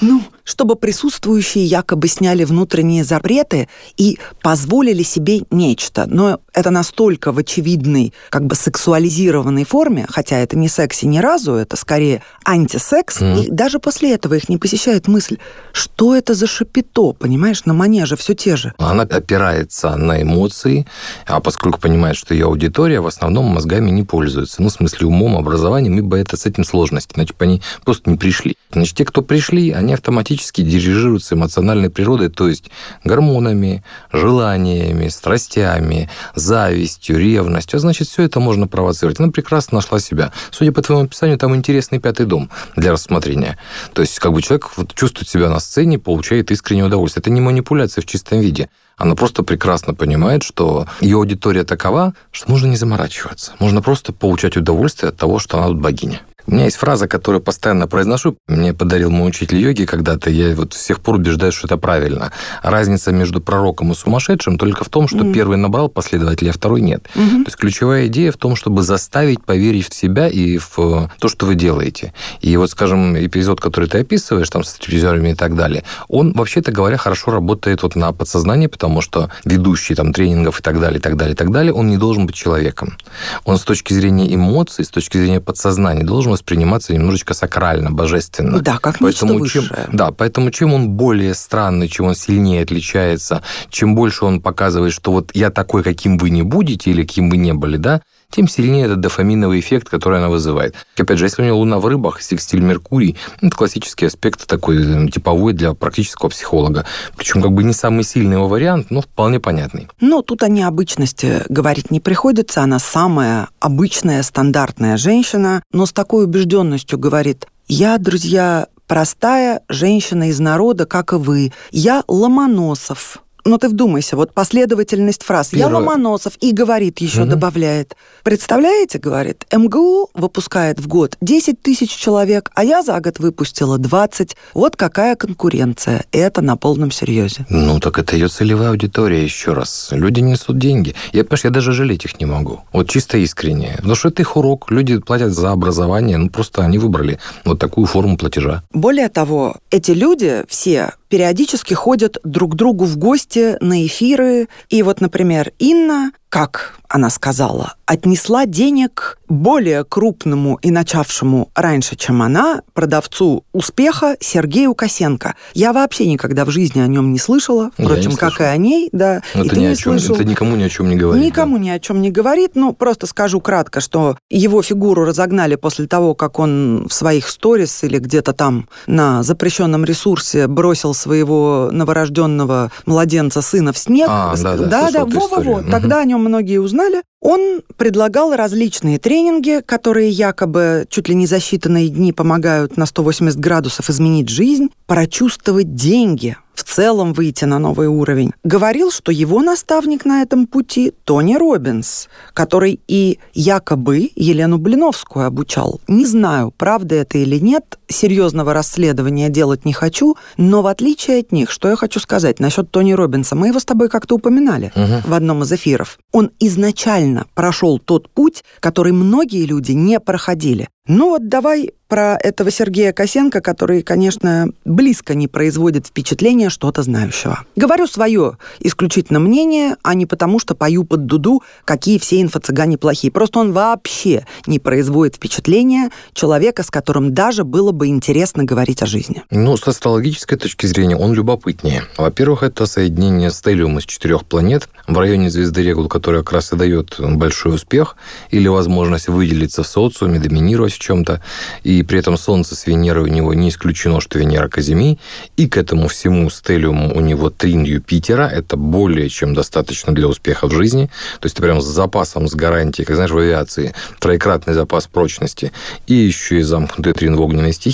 Ну, 0.00 0.22
чтобы 0.44 0.76
присутствующие 0.76 1.64
якобы 1.64 2.06
сняли 2.06 2.44
внутренние 2.44 3.02
запреты 3.02 3.68
и 3.96 4.18
позволили 4.42 5.02
себе 5.02 5.40
нечто. 5.50 6.06
Но 6.06 6.40
это 6.58 6.70
настолько 6.70 7.30
в 7.32 7.38
очевидной, 7.38 8.12
как 8.30 8.44
бы 8.46 8.54
сексуализированной 8.56 9.64
форме, 9.64 10.06
хотя 10.08 10.38
это 10.38 10.56
не 10.58 10.68
секси 10.68 11.04
ни 11.06 11.18
разу, 11.18 11.54
это 11.54 11.76
скорее 11.76 12.22
антисекс, 12.44 13.20
Мгм. 13.20 13.40
и 13.42 13.50
даже 13.50 13.78
после 13.78 14.12
этого 14.14 14.34
их 14.34 14.48
не 14.48 14.56
посещает 14.58 15.06
мысль, 15.08 15.38
что 15.72 16.16
это 16.16 16.34
за 16.34 16.46
шапито, 16.46 17.12
понимаешь, 17.12 17.64
на 17.64 17.74
манеже 17.74 18.16
все 18.16 18.34
те 18.34 18.56
же. 18.56 18.72
Она 18.78 19.04
опирается 19.04 19.94
на 19.96 20.20
эмоции, 20.22 20.86
а 21.26 21.40
поскольку 21.40 21.78
понимает, 21.80 22.16
что 22.16 22.34
ее 22.34 22.46
аудитория 22.46 23.00
в 23.00 23.06
основном 23.06 23.44
мозгами 23.46 23.90
не 23.90 24.02
пользуется, 24.02 24.60
ну, 24.62 24.68
в 24.68 24.72
смысле 24.72 25.06
умом, 25.06 25.36
образованием, 25.36 25.96
ибо 25.98 26.16
это 26.16 26.36
с 26.36 26.44
этим 26.46 26.64
сложности, 26.64 27.14
бы 27.16 27.44
они 27.44 27.62
просто 27.84 28.10
не 28.10 28.16
пришли. 28.16 28.56
Значит, 28.72 28.96
те, 28.96 29.04
кто 29.04 29.22
пришли, 29.22 29.70
они 29.70 29.94
автоматически 29.94 30.62
дирижируются 30.62 31.34
эмоциональной 31.36 31.88
природой, 31.90 32.28
то 32.30 32.48
есть 32.48 32.70
гормонами, 33.04 33.84
желаниями, 34.12 35.08
страстями, 35.08 36.10
завистью, 36.48 37.18
ревностью. 37.18 37.76
А 37.76 37.80
значит, 37.80 38.08
все 38.08 38.22
это 38.22 38.40
можно 38.40 38.66
провоцировать. 38.66 39.20
Она 39.20 39.30
прекрасно 39.30 39.76
нашла 39.76 40.00
себя. 40.00 40.32
Судя 40.50 40.72
по 40.72 40.82
твоему 40.82 41.04
описанию, 41.04 41.38
там 41.38 41.54
интересный 41.54 42.00
пятый 42.00 42.26
дом 42.26 42.50
для 42.74 42.92
рассмотрения. 42.92 43.58
То 43.92 44.02
есть, 44.02 44.18
как 44.18 44.32
бы 44.32 44.42
человек 44.42 44.70
вот 44.76 44.94
чувствует 44.94 45.28
себя 45.28 45.50
на 45.50 45.60
сцене, 45.60 45.98
получает 45.98 46.50
искреннее 46.50 46.86
удовольствие. 46.86 47.20
Это 47.20 47.30
не 47.30 47.40
манипуляция 47.40 48.02
в 48.02 48.06
чистом 48.06 48.40
виде. 48.40 48.68
Она 48.96 49.14
просто 49.14 49.42
прекрасно 49.42 49.94
понимает, 49.94 50.42
что 50.42 50.86
ее 51.00 51.18
аудитория 51.18 51.64
такова, 51.64 52.14
что 52.32 52.50
можно 52.50 52.66
не 52.66 52.76
заморачиваться. 52.76 53.52
Можно 53.60 53.82
просто 53.82 54.12
получать 54.12 54.56
удовольствие 54.56 55.10
от 55.10 55.16
того, 55.16 55.38
что 55.38 55.58
она 55.58 55.68
тут 55.68 55.78
богиня. 55.78 56.22
У 56.48 56.52
меня 56.54 56.64
есть 56.64 56.78
фраза, 56.78 57.06
которую 57.06 57.42
постоянно 57.42 57.86
произношу. 57.86 58.38
Мне 58.48 58.72
подарил 58.72 59.10
мой 59.10 59.28
учитель 59.28 59.58
йоги 59.58 59.84
когда-то. 59.84 60.30
Я 60.30 60.54
вот 60.54 60.72
с 60.72 60.86
тех 60.86 60.98
пор 61.00 61.16
убеждаюсь, 61.16 61.52
что 61.52 61.66
это 61.66 61.76
правильно. 61.76 62.32
Разница 62.62 63.12
между 63.12 63.42
пророком 63.42 63.92
и 63.92 63.94
сумасшедшим 63.94 64.56
только 64.56 64.82
в 64.82 64.88
том, 64.88 65.08
что 65.08 65.18
Мгм. 65.18 65.34
первый 65.34 65.58
набрал 65.58 65.90
последователей, 65.90 66.50
а 66.50 66.54
второй 66.54 66.80
нет. 66.80 67.06
Мгм. 67.14 67.44
То 67.44 67.48
есть 67.48 67.56
ключевая 67.58 68.06
идея 68.06 68.32
в 68.32 68.38
том, 68.38 68.56
чтобы 68.56 68.82
заставить 68.82 69.44
поверить 69.44 69.90
в 69.90 69.94
себя 69.94 70.26
и 70.26 70.56
в 70.56 71.10
то, 71.18 71.28
что 71.28 71.44
вы 71.44 71.54
делаете. 71.54 72.14
И 72.40 72.56
вот, 72.56 72.70
скажем, 72.70 73.14
эпизод, 73.18 73.60
который 73.60 73.86
ты 73.90 73.98
описываешь, 73.98 74.48
там, 74.48 74.64
с 74.64 74.70
стриптизерами 74.70 75.32
и 75.32 75.34
так 75.34 75.54
далее, 75.54 75.84
он, 76.08 76.32
вообще-то 76.32 76.72
говоря, 76.72 76.96
хорошо 76.96 77.30
работает 77.30 77.82
вот 77.82 77.94
на 77.94 78.12
подсознание, 78.12 78.70
потому 78.70 79.02
что 79.02 79.30
ведущий 79.44 79.94
там 79.94 80.14
тренингов 80.14 80.60
и 80.60 80.62
так 80.62 80.80
далее, 80.80 80.98
и 80.98 81.02
так 81.02 81.18
далее, 81.18 81.34
и 81.34 81.36
так 81.36 81.50
далее, 81.50 81.74
он 81.74 81.88
не 81.88 81.98
должен 81.98 82.24
быть 82.24 82.36
человеком. 82.36 82.96
Он 83.44 83.58
с 83.58 83.64
точки 83.64 83.92
зрения 83.92 84.34
эмоций, 84.34 84.86
с 84.86 84.88
точки 84.88 85.18
зрения 85.18 85.42
подсознания 85.42 86.04
должен 86.04 86.37
восприниматься 86.38 86.94
немножечко 86.94 87.34
сакрально, 87.34 87.90
божественно. 87.90 88.60
Да, 88.60 88.78
как 88.78 89.00
нечто 89.00 89.26
Поэтому 89.26 89.46
чем, 89.46 89.62
высшее. 89.62 89.88
да, 89.92 90.10
поэтому 90.10 90.50
чем 90.50 90.72
он 90.72 90.90
более 90.90 91.34
странный, 91.34 91.88
чем 91.88 92.06
он 92.06 92.14
сильнее 92.14 92.62
отличается, 92.62 93.42
чем 93.70 93.94
больше 93.94 94.24
он 94.24 94.40
показывает, 94.40 94.92
что 94.92 95.12
вот 95.12 95.30
я 95.34 95.50
такой, 95.50 95.82
каким 95.82 96.16
вы 96.18 96.30
не 96.30 96.42
будете 96.42 96.90
или 96.90 97.02
каким 97.02 97.30
вы 97.30 97.36
не 97.36 97.52
были, 97.52 97.76
да, 97.76 98.02
тем 98.30 98.46
сильнее 98.46 98.84
этот 98.84 99.00
дофаминовый 99.00 99.60
эффект, 99.60 99.88
который 99.88 100.18
она 100.18 100.28
вызывает. 100.28 100.74
Опять 100.96 101.18
же, 101.18 101.24
если 101.24 101.42
у 101.42 101.44
нее 101.44 101.54
Луна 101.54 101.78
в 101.78 101.86
рыбах, 101.86 102.20
секстиль 102.20 102.60
Меркурий, 102.60 103.16
ну, 103.40 103.48
это 103.48 103.56
классический 103.56 104.06
аспект 104.06 104.46
такой 104.46 105.06
э, 105.06 105.08
типовой 105.08 105.54
для 105.54 105.72
практического 105.72 106.28
психолога. 106.28 106.84
Причем 107.16 107.40
как 107.40 107.52
бы 107.52 107.64
не 107.64 107.72
самый 107.72 108.04
сильный 108.04 108.36
его 108.36 108.46
вариант, 108.46 108.90
но 108.90 109.00
вполне 109.00 109.40
понятный. 109.40 109.88
Но 110.00 110.20
тут 110.22 110.42
о 110.42 110.48
необычности 110.48 111.42
говорить 111.48 111.90
не 111.90 112.00
приходится. 112.00 112.62
Она 112.62 112.78
самая 112.78 113.48
обычная, 113.60 114.22
стандартная 114.22 114.98
женщина, 114.98 115.62
но 115.72 115.86
с 115.86 115.92
такой 115.92 116.24
убежденностью 116.24 116.98
говорит, 116.98 117.46
я, 117.66 117.96
друзья, 117.98 118.66
простая 118.86 119.62
женщина 119.68 120.28
из 120.28 120.38
народа, 120.38 120.86
как 120.86 121.12
и 121.12 121.16
вы. 121.16 121.52
Я 121.70 122.04
Ломоносов. 122.08 123.22
Ну 123.48 123.56
ты 123.56 123.70
вдумайся, 123.70 124.14
вот 124.14 124.34
последовательность 124.34 125.22
фраз. 125.22 125.54
Я 125.54 125.60
Первое. 125.68 125.76
Ломоносов 125.80 126.34
и 126.40 126.52
говорит, 126.52 126.98
еще 126.98 127.20
Мгм. 127.20 127.30
добавляет. 127.30 127.96
Представляете, 128.22 128.98
говорит, 128.98 129.46
МГУ 129.50 130.10
выпускает 130.12 130.78
в 130.78 130.86
год 130.86 131.16
10 131.22 131.62
тысяч 131.62 131.90
человек, 131.96 132.50
а 132.54 132.62
я 132.62 132.82
за 132.82 133.00
год 133.00 133.18
выпустила 133.18 133.78
20. 133.78 134.36
Вот 134.52 134.76
какая 134.76 135.16
конкуренция. 135.16 136.04
Это 136.12 136.42
на 136.42 136.58
полном 136.58 136.90
серьезе. 136.90 137.46
Ну, 137.48 137.80
так 137.80 137.98
это 137.98 138.16
ее 138.16 138.28
целевая 138.28 138.68
аудитория, 138.68 139.24
еще 139.24 139.54
раз. 139.54 139.88
Люди 139.92 140.20
несут 140.20 140.58
деньги. 140.58 140.94
Я, 141.14 141.24
понимаешь, 141.24 141.44
я 141.44 141.50
даже 141.50 141.72
жалеть 141.72 142.04
их 142.04 142.20
не 142.20 142.26
могу. 142.26 142.60
Вот 142.74 142.90
чисто 142.90 143.16
искренне. 143.16 143.72
Потому 143.76 143.94
что 143.94 144.08
это 144.10 144.20
их 144.20 144.36
урок. 144.36 144.70
Люди 144.70 144.98
платят 144.98 145.32
за 145.32 145.52
образование. 145.52 146.18
Ну, 146.18 146.28
просто 146.28 146.62
они 146.62 146.76
выбрали 146.76 147.18
вот 147.46 147.58
такую 147.58 147.86
форму 147.86 148.18
платежа. 148.18 148.62
Более 148.74 149.08
того, 149.08 149.56
эти 149.70 149.92
люди 149.92 150.44
все 150.48 150.92
периодически 151.08 151.74
ходят 151.74 152.18
друг 152.24 152.52
к 152.52 152.54
другу 152.54 152.84
в 152.84 152.96
гости 152.96 153.56
на 153.60 153.86
эфиры. 153.86 154.48
И 154.68 154.82
вот, 154.82 155.00
например, 155.00 155.52
Инна, 155.58 156.12
как 156.28 156.74
она 156.88 157.10
сказала, 157.10 157.74
отнесла 157.86 158.46
денег 158.46 159.18
более 159.28 159.84
крупному 159.84 160.58
и 160.62 160.70
начавшему 160.70 161.50
раньше, 161.54 161.96
чем 161.96 162.22
она, 162.22 162.62
продавцу 162.72 163.44
успеха 163.52 164.16
Сергею 164.20 164.74
Косенко. 164.74 165.34
Я 165.52 165.74
вообще 165.74 166.06
никогда 166.06 166.46
в 166.46 166.50
жизни 166.50 166.80
о 166.80 166.86
нем 166.86 167.12
не 167.12 167.18
слышала, 167.18 167.70
впрочем, 167.74 168.12
не 168.12 168.16
как 168.16 168.40
и 168.40 168.44
о 168.44 168.56
ней, 168.56 168.88
да. 168.92 169.22
Но 169.34 169.42
и 169.42 169.46
это, 169.46 169.54
ты 169.54 169.60
ни 169.60 169.66
не 169.66 169.72
о 169.72 169.76
чем, 169.76 169.98
слышал. 169.98 170.14
это 170.14 170.24
никому 170.24 170.56
ни 170.56 170.62
о 170.62 170.68
чем 170.70 170.88
не 170.88 170.96
говорит. 170.96 171.22
Никому 171.22 171.58
ни 171.58 171.68
о 171.68 171.78
чем 171.78 172.00
не 172.00 172.10
говорит, 172.10 172.52
но 172.54 172.72
просто 172.72 173.06
скажу 173.06 173.40
кратко, 173.42 173.80
что 173.80 174.16
его 174.30 174.62
фигуру 174.62 175.04
разогнали 175.04 175.56
после 175.56 175.86
того, 175.86 176.14
как 176.14 176.38
он 176.38 176.86
в 176.88 176.94
своих 176.94 177.28
сторис 177.28 177.84
или 177.84 177.98
где-то 177.98 178.32
там 178.32 178.66
на 178.86 179.22
запрещенном 179.22 179.84
ресурсе 179.84 180.46
бросил 180.46 180.94
своего 180.94 181.68
новорожденного 181.70 182.72
младенца 182.86 183.42
сына 183.42 183.74
в 183.74 183.78
снег. 183.78 184.08
А, 184.10 184.34
да, 184.36 184.56
да, 184.56 184.66
да, 184.66 184.88
слышал 184.88 185.06
эту 185.06 185.20
во-во-во. 185.20 185.40
историю. 185.40 185.56
Мгм. 185.58 185.70
Тогда 185.70 186.00
о 186.00 186.04
нем 186.18 186.28
многие 186.28 186.58
узнали. 186.58 187.02
Он 187.20 187.62
предлагал 187.76 188.34
различные 188.34 188.98
тренинги, 188.98 189.60
которые 189.64 190.10
якобы 190.10 190.86
чуть 190.88 191.08
ли 191.08 191.14
не 191.14 191.26
за 191.26 191.36
считанные 191.36 191.88
дни 191.88 192.12
помогают 192.12 192.76
на 192.76 192.86
180 192.86 193.38
градусов 193.38 193.90
изменить 193.90 194.28
жизнь, 194.28 194.68
прочувствовать 194.86 195.74
деньги, 195.74 196.36
в 196.54 196.64
целом 196.64 197.12
выйти 197.12 197.44
на 197.44 197.58
новый 197.58 197.88
уровень. 197.88 198.32
Говорил, 198.44 198.90
что 198.90 199.12
его 199.12 199.42
наставник 199.42 200.04
на 200.04 200.22
этом 200.22 200.46
пути 200.46 200.92
Тони 201.04 201.34
Робинс, 201.34 202.08
который 202.34 202.80
и 202.88 203.18
якобы 203.32 204.10
Елену 204.14 204.58
Блиновскую 204.58 205.26
обучал. 205.26 205.80
Не 205.88 206.04
знаю, 206.04 206.52
правда 206.56 206.96
это 206.96 207.18
или 207.18 207.38
нет, 207.38 207.77
серьезного 207.88 208.52
расследования 208.52 209.28
делать 209.28 209.64
не 209.64 209.72
хочу, 209.72 210.16
но 210.36 210.62
в 210.62 210.66
отличие 210.66 211.20
от 211.20 211.32
них, 211.32 211.50
что 211.50 211.68
я 211.68 211.76
хочу 211.76 212.00
сказать 212.00 212.38
насчет 212.40 212.70
Тони 212.70 212.92
Робинса, 212.92 213.34
мы 213.34 213.48
его 213.48 213.58
с 213.60 213.64
тобой 213.64 213.88
как-то 213.88 214.16
упоминали 214.16 214.72
Мгм. 214.74 215.02
в 215.06 215.14
одном 215.14 215.42
из 215.42 215.52
эфиров. 215.52 215.98
Он 216.12 216.30
изначально 216.38 217.26
прошел 217.34 217.78
тот 217.78 218.08
путь, 218.10 218.44
который 218.60 218.92
многие 218.92 219.44
люди 219.46 219.72
не 219.72 220.00
проходили. 220.00 220.68
Ну 220.86 221.10
вот 221.10 221.28
давай 221.28 221.72
про 221.86 222.16
этого 222.22 222.50
Сергея 222.50 222.92
Косенко, 222.94 223.42
который, 223.42 223.82
конечно, 223.82 224.48
близко 224.64 225.14
не 225.14 225.28
производит 225.28 225.86
впечатления 225.86 226.48
что-то 226.48 226.82
знающего. 226.82 227.44
Говорю 227.56 227.86
свое 227.86 228.38
исключительно 228.60 229.18
мнение, 229.20 229.76
а 229.82 229.94
не 229.94 230.06
потому, 230.06 230.38
что 230.38 230.54
пою 230.54 230.84
под 230.84 231.04
дуду, 231.04 231.42
какие 231.66 231.98
все 231.98 232.22
инфо-цыгане 232.22 232.78
плохие. 232.78 233.10
Просто 233.10 233.38
он 233.38 233.52
вообще 233.52 234.24
не 234.46 234.58
производит 234.58 235.16
впечатления 235.16 235.90
человека, 236.14 236.62
с 236.62 236.70
которым 236.70 237.12
даже 237.12 237.44
было 237.44 237.72
бы 237.72 237.77
интересно 237.86 238.44
говорить 238.44 238.82
о 238.82 238.86
жизни. 238.86 239.22
Ну, 239.30 239.56
с 239.56 239.66
астрологической 239.66 240.36
точки 240.36 240.66
зрения 240.66 240.96
он 240.96 241.12
любопытнее. 241.12 241.84
Во-первых, 241.96 242.42
это 242.42 242.66
соединение 242.66 243.30
стеллиума 243.30 243.80
из 243.80 243.84
четырех 243.84 244.24
планет 244.24 244.68
в 244.86 244.98
районе 244.98 245.30
звезды 245.30 245.62
Регул, 245.62 245.88
которая 245.88 246.22
как 246.22 246.32
раз 246.32 246.52
и 246.52 246.56
дает 246.56 246.96
большой 246.98 247.54
успех 247.54 247.96
или 248.30 248.48
возможность 248.48 249.08
выделиться 249.08 249.62
в 249.62 249.68
социуме, 249.68 250.18
доминировать 250.18 250.72
в 250.72 250.78
чем-то. 250.78 251.22
И 251.62 251.82
при 251.82 251.98
этом 251.98 252.16
Солнце 252.16 252.56
с 252.56 252.66
Венерой 252.66 253.04
у 253.04 253.12
него 253.12 253.34
не 253.34 253.50
исключено, 253.50 254.00
что 254.00 254.18
Венера 254.18 254.48
Казими. 254.48 254.98
И 255.36 255.48
к 255.48 255.56
этому 255.56 255.88
всему 255.88 256.30
стеллиуму 256.30 256.94
у 256.94 257.00
него 257.00 257.30
трин 257.30 257.64
Юпитера. 257.64 258.22
Это 258.22 258.56
более 258.56 259.08
чем 259.08 259.34
достаточно 259.34 259.94
для 259.94 260.08
успеха 260.08 260.48
в 260.48 260.52
жизни. 260.52 260.90
То 261.20 261.26
есть 261.26 261.36
ты 261.36 261.42
прям 261.42 261.60
с 261.60 261.66
запасом, 261.66 262.26
с 262.28 262.34
гарантией, 262.34 262.86
как 262.86 262.96
знаешь, 262.96 263.10
в 263.10 263.18
авиации, 263.18 263.74
троекратный 264.00 264.54
запас 264.54 264.86
прочности. 264.86 265.52
И 265.86 265.94
еще 265.94 266.38
и 266.38 266.42
замкнутый 266.42 266.92
трин 266.94 267.16
в 267.16 267.20
огненной 267.20 267.52
стихии. 267.52 267.67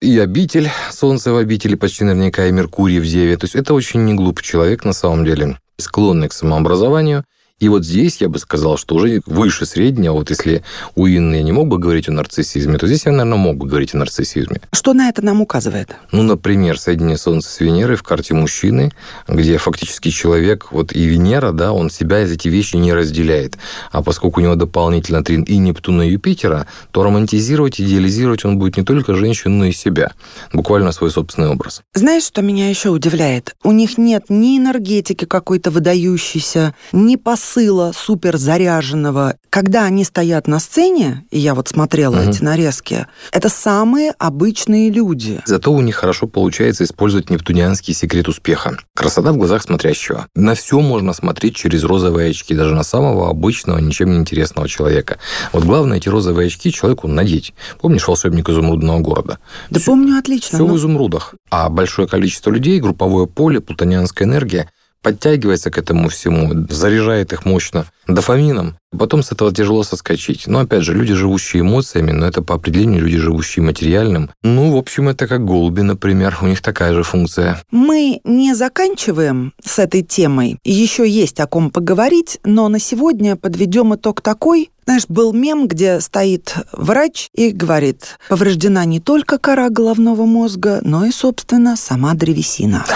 И 0.00 0.18
обитель, 0.18 0.70
Солнце 0.90 1.32
в 1.32 1.36
обители 1.36 1.74
почти 1.74 2.04
наверняка, 2.04 2.46
и 2.46 2.52
Меркурий 2.52 3.00
в 3.00 3.06
Деве. 3.06 3.36
То 3.36 3.44
есть 3.44 3.54
это 3.54 3.74
очень 3.74 4.04
не 4.04 4.14
глупый 4.14 4.44
человек 4.44 4.84
на 4.84 4.92
самом 4.92 5.24
деле, 5.24 5.58
склонный 5.78 6.28
к 6.28 6.32
самообразованию. 6.32 7.24
И 7.60 7.68
вот 7.68 7.84
здесь 7.84 8.18
я 8.20 8.28
бы 8.28 8.38
сказал, 8.38 8.76
что 8.76 8.94
уже 8.94 9.20
выше 9.26 9.66
среднего, 9.66 10.12
вот 10.12 10.30
если 10.30 10.62
у 10.94 11.06
Инны 11.06 11.36
я 11.36 11.42
не 11.42 11.50
мог 11.50 11.66
бы 11.66 11.78
говорить 11.78 12.08
о 12.08 12.12
нарциссизме, 12.12 12.78
то 12.78 12.86
здесь 12.86 13.04
я, 13.04 13.12
наверное, 13.12 13.38
мог 13.38 13.56
бы 13.56 13.66
говорить 13.66 13.94
о 13.94 13.98
нарциссизме. 13.98 14.60
Что 14.72 14.94
на 14.94 15.08
это 15.08 15.22
нам 15.22 15.40
указывает? 15.40 15.96
Ну, 16.12 16.22
например, 16.22 16.78
соединение 16.78 17.18
Солнца 17.18 17.50
с 17.50 17.58
Венерой 17.58 17.96
в 17.96 18.04
карте 18.04 18.34
мужчины, 18.34 18.92
где 19.26 19.58
фактически 19.58 20.10
человек, 20.10 20.68
вот 20.70 20.92
и 20.92 21.04
Венера, 21.04 21.50
да, 21.50 21.72
он 21.72 21.90
себя 21.90 22.22
из 22.22 22.30
эти 22.30 22.46
вещи 22.46 22.76
не 22.76 22.92
разделяет. 22.92 23.58
А 23.90 24.02
поскольку 24.02 24.40
у 24.40 24.44
него 24.44 24.54
дополнительно 24.54 25.24
трин 25.24 25.42
и 25.42 25.56
Нептуна, 25.56 26.02
и 26.02 26.12
Юпитера, 26.12 26.68
то 26.92 27.02
романтизировать, 27.02 27.80
идеализировать 27.80 28.44
он 28.44 28.58
будет 28.58 28.76
не 28.76 28.84
только 28.84 29.14
женщину, 29.14 29.56
но 29.56 29.64
и 29.64 29.72
себя. 29.72 30.12
Буквально 30.52 30.92
свой 30.92 31.10
собственный 31.10 31.48
образ. 31.48 31.82
Знаешь, 31.94 32.22
что 32.22 32.40
меня 32.40 32.68
еще 32.68 32.90
удивляет? 32.90 33.56
У 33.64 33.72
них 33.72 33.98
нет 33.98 34.26
ни 34.28 34.58
энергетики 34.58 35.24
какой-то 35.24 35.70
выдающейся, 35.72 36.74
ни 36.92 37.16
посыла 37.52 37.92
супер 37.96 38.36
заряженного. 38.36 39.36
Когда 39.48 39.84
они 39.84 40.04
стоят 40.04 40.46
на 40.48 40.58
сцене, 40.60 41.24
и 41.30 41.38
я 41.38 41.54
вот 41.54 41.68
смотрела 41.68 42.16
Мгм. 42.16 42.28
эти 42.30 42.42
нарезки, 42.42 43.06
это 43.32 43.48
самые 43.48 44.12
обычные 44.18 44.90
люди. 44.90 45.40
Зато 45.46 45.72
у 45.72 45.80
них 45.80 45.96
хорошо 45.96 46.26
получается 46.26 46.84
использовать 46.84 47.30
нептунианский 47.30 47.94
секрет 47.94 48.28
успеха. 48.28 48.76
Красота 48.94 49.32
в 49.32 49.38
глазах 49.38 49.62
смотрящего. 49.62 50.26
На 50.34 50.54
все 50.54 50.80
можно 50.80 51.14
смотреть 51.14 51.56
через 51.56 51.84
розовые 51.84 52.30
очки, 52.30 52.54
даже 52.54 52.74
на 52.74 52.82
самого 52.82 53.30
обычного, 53.30 53.78
ничем 53.78 54.10
не 54.12 54.18
интересного 54.18 54.68
человека. 54.68 55.16
Вот 55.52 55.64
главное 55.64 55.96
эти 55.96 56.08
розовые 56.10 56.48
очки 56.48 56.70
человеку 56.70 57.08
надеть. 57.08 57.54
Помнишь 57.80 58.06
волшебник 58.06 58.48
изумрудного 58.50 58.98
города? 59.00 59.38
Да 59.70 59.80
Всё- 59.80 59.92
помню 59.92 60.18
отлично. 60.18 60.58
Все 60.58 60.66
но- 60.66 60.74
в 60.74 60.76
изумрудах. 60.76 61.34
А 61.50 61.70
большое 61.70 62.06
количество 62.06 62.50
людей, 62.50 62.78
групповое 62.78 63.26
поле, 63.26 63.60
плутонианская 63.60 64.28
энергия 64.28 64.68
подтягивается 65.02 65.70
к 65.70 65.78
этому 65.78 66.08
всему, 66.08 66.66
заряжает 66.68 67.32
их 67.32 67.44
мощно 67.44 67.86
дофамином. 68.06 68.78
Потом 68.96 69.22
с 69.22 69.32
этого 69.32 69.52
тяжело 69.52 69.82
соскочить. 69.82 70.46
Но, 70.46 70.60
опять 70.60 70.82
же, 70.82 70.94
люди, 70.94 71.12
живущие 71.12 71.60
эмоциями, 71.60 72.12
но 72.12 72.26
это 72.26 72.42
по 72.42 72.54
определению 72.54 73.02
люди, 73.02 73.18
живущие 73.18 73.62
материальным. 73.62 74.30
Ну, 74.42 74.72
в 74.72 74.76
общем, 74.76 75.08
это 75.08 75.26
как 75.26 75.44
голуби, 75.44 75.82
например. 75.82 76.38
У 76.40 76.46
них 76.46 76.62
такая 76.62 76.94
же 76.94 77.02
функция. 77.02 77.62
Мы 77.70 78.20
не 78.24 78.54
заканчиваем 78.54 79.52
с 79.62 79.78
этой 79.78 80.02
темой. 80.02 80.58
Еще 80.64 81.08
есть 81.08 81.38
о 81.40 81.46
ком 81.46 81.70
поговорить, 81.70 82.38
но 82.44 82.68
на 82.68 82.78
сегодня 82.78 83.36
подведем 83.36 83.94
итог 83.94 84.22
такой. 84.22 84.70
Знаешь, 84.86 85.04
был 85.06 85.34
мем, 85.34 85.68
где 85.68 86.00
стоит 86.00 86.54
врач 86.72 87.28
и 87.34 87.50
говорит, 87.50 88.18
повреждена 88.30 88.86
не 88.86 89.00
только 89.00 89.36
кора 89.36 89.68
головного 89.68 90.24
мозга, 90.24 90.80
но 90.82 91.04
и, 91.04 91.10
собственно, 91.10 91.76
сама 91.76 92.14
древесина. 92.14 92.86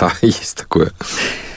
Да, 0.00 0.12
есть 0.22 0.56
такое. 0.56 0.92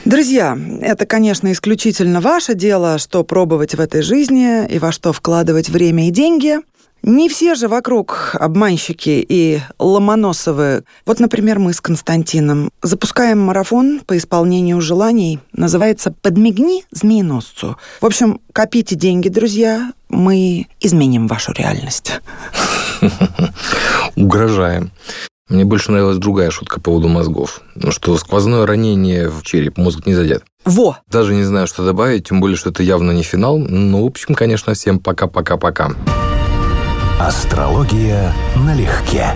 Друзья, 0.08 0.58
это, 0.80 1.04
конечно, 1.04 1.52
исключительно 1.52 2.22
ваше 2.22 2.54
дело, 2.54 2.96
что 2.96 3.24
пробовать 3.24 3.74
в 3.74 3.80
этой 3.80 4.00
жизни 4.00 4.66
и 4.66 4.78
во 4.78 4.90
что 4.90 5.12
вкладывать 5.12 5.68
время 5.68 6.08
и 6.08 6.10
деньги. 6.10 6.60
Не 7.02 7.28
все 7.28 7.54
же 7.54 7.68
вокруг 7.68 8.30
обманщики 8.32 9.22
и 9.28 9.60
ломоносовы. 9.78 10.84
Вот, 11.04 11.20
например, 11.20 11.58
мы 11.58 11.74
с 11.74 11.82
Константином 11.82 12.70
запускаем 12.82 13.38
марафон 13.38 14.00
по 14.00 14.16
исполнению 14.16 14.80
желаний. 14.80 15.40
Называется 15.52 16.10
«Подмигни 16.22 16.86
змееносцу». 16.90 17.76
В 18.00 18.06
общем, 18.06 18.40
копите 18.54 18.94
деньги, 18.94 19.28
друзья. 19.28 19.92
Мы 20.08 20.68
изменим 20.80 21.26
вашу 21.26 21.52
реальность. 21.52 22.22
Угрожаем. 24.16 24.90
Мне 25.48 25.64
больше 25.64 25.92
нравилась 25.92 26.18
другая 26.18 26.50
шутка 26.50 26.76
по 26.76 26.90
поводу 26.90 27.08
мозгов. 27.08 27.62
Ну, 27.74 27.90
Что 27.90 28.16
сквозное 28.18 28.66
ранение 28.66 29.30
в 29.30 29.42
череп 29.42 29.78
мозг 29.78 30.04
не 30.04 30.14
задет. 30.14 30.44
Во! 30.64 30.98
Даже 31.10 31.34
не 31.34 31.42
знаю, 31.44 31.66
что 31.66 31.84
добавить, 31.84 32.28
тем 32.28 32.40
более, 32.40 32.56
что 32.58 32.68
это 32.68 32.82
явно 32.82 33.12
не 33.12 33.22
финал. 33.22 33.58
Ну, 33.58 34.04
в 34.04 34.06
общем, 34.06 34.34
конечно, 34.34 34.74
всем 34.74 34.98
пока-пока-пока. 34.98 35.92
Астрология 37.18 38.34
налегке. 38.56 39.34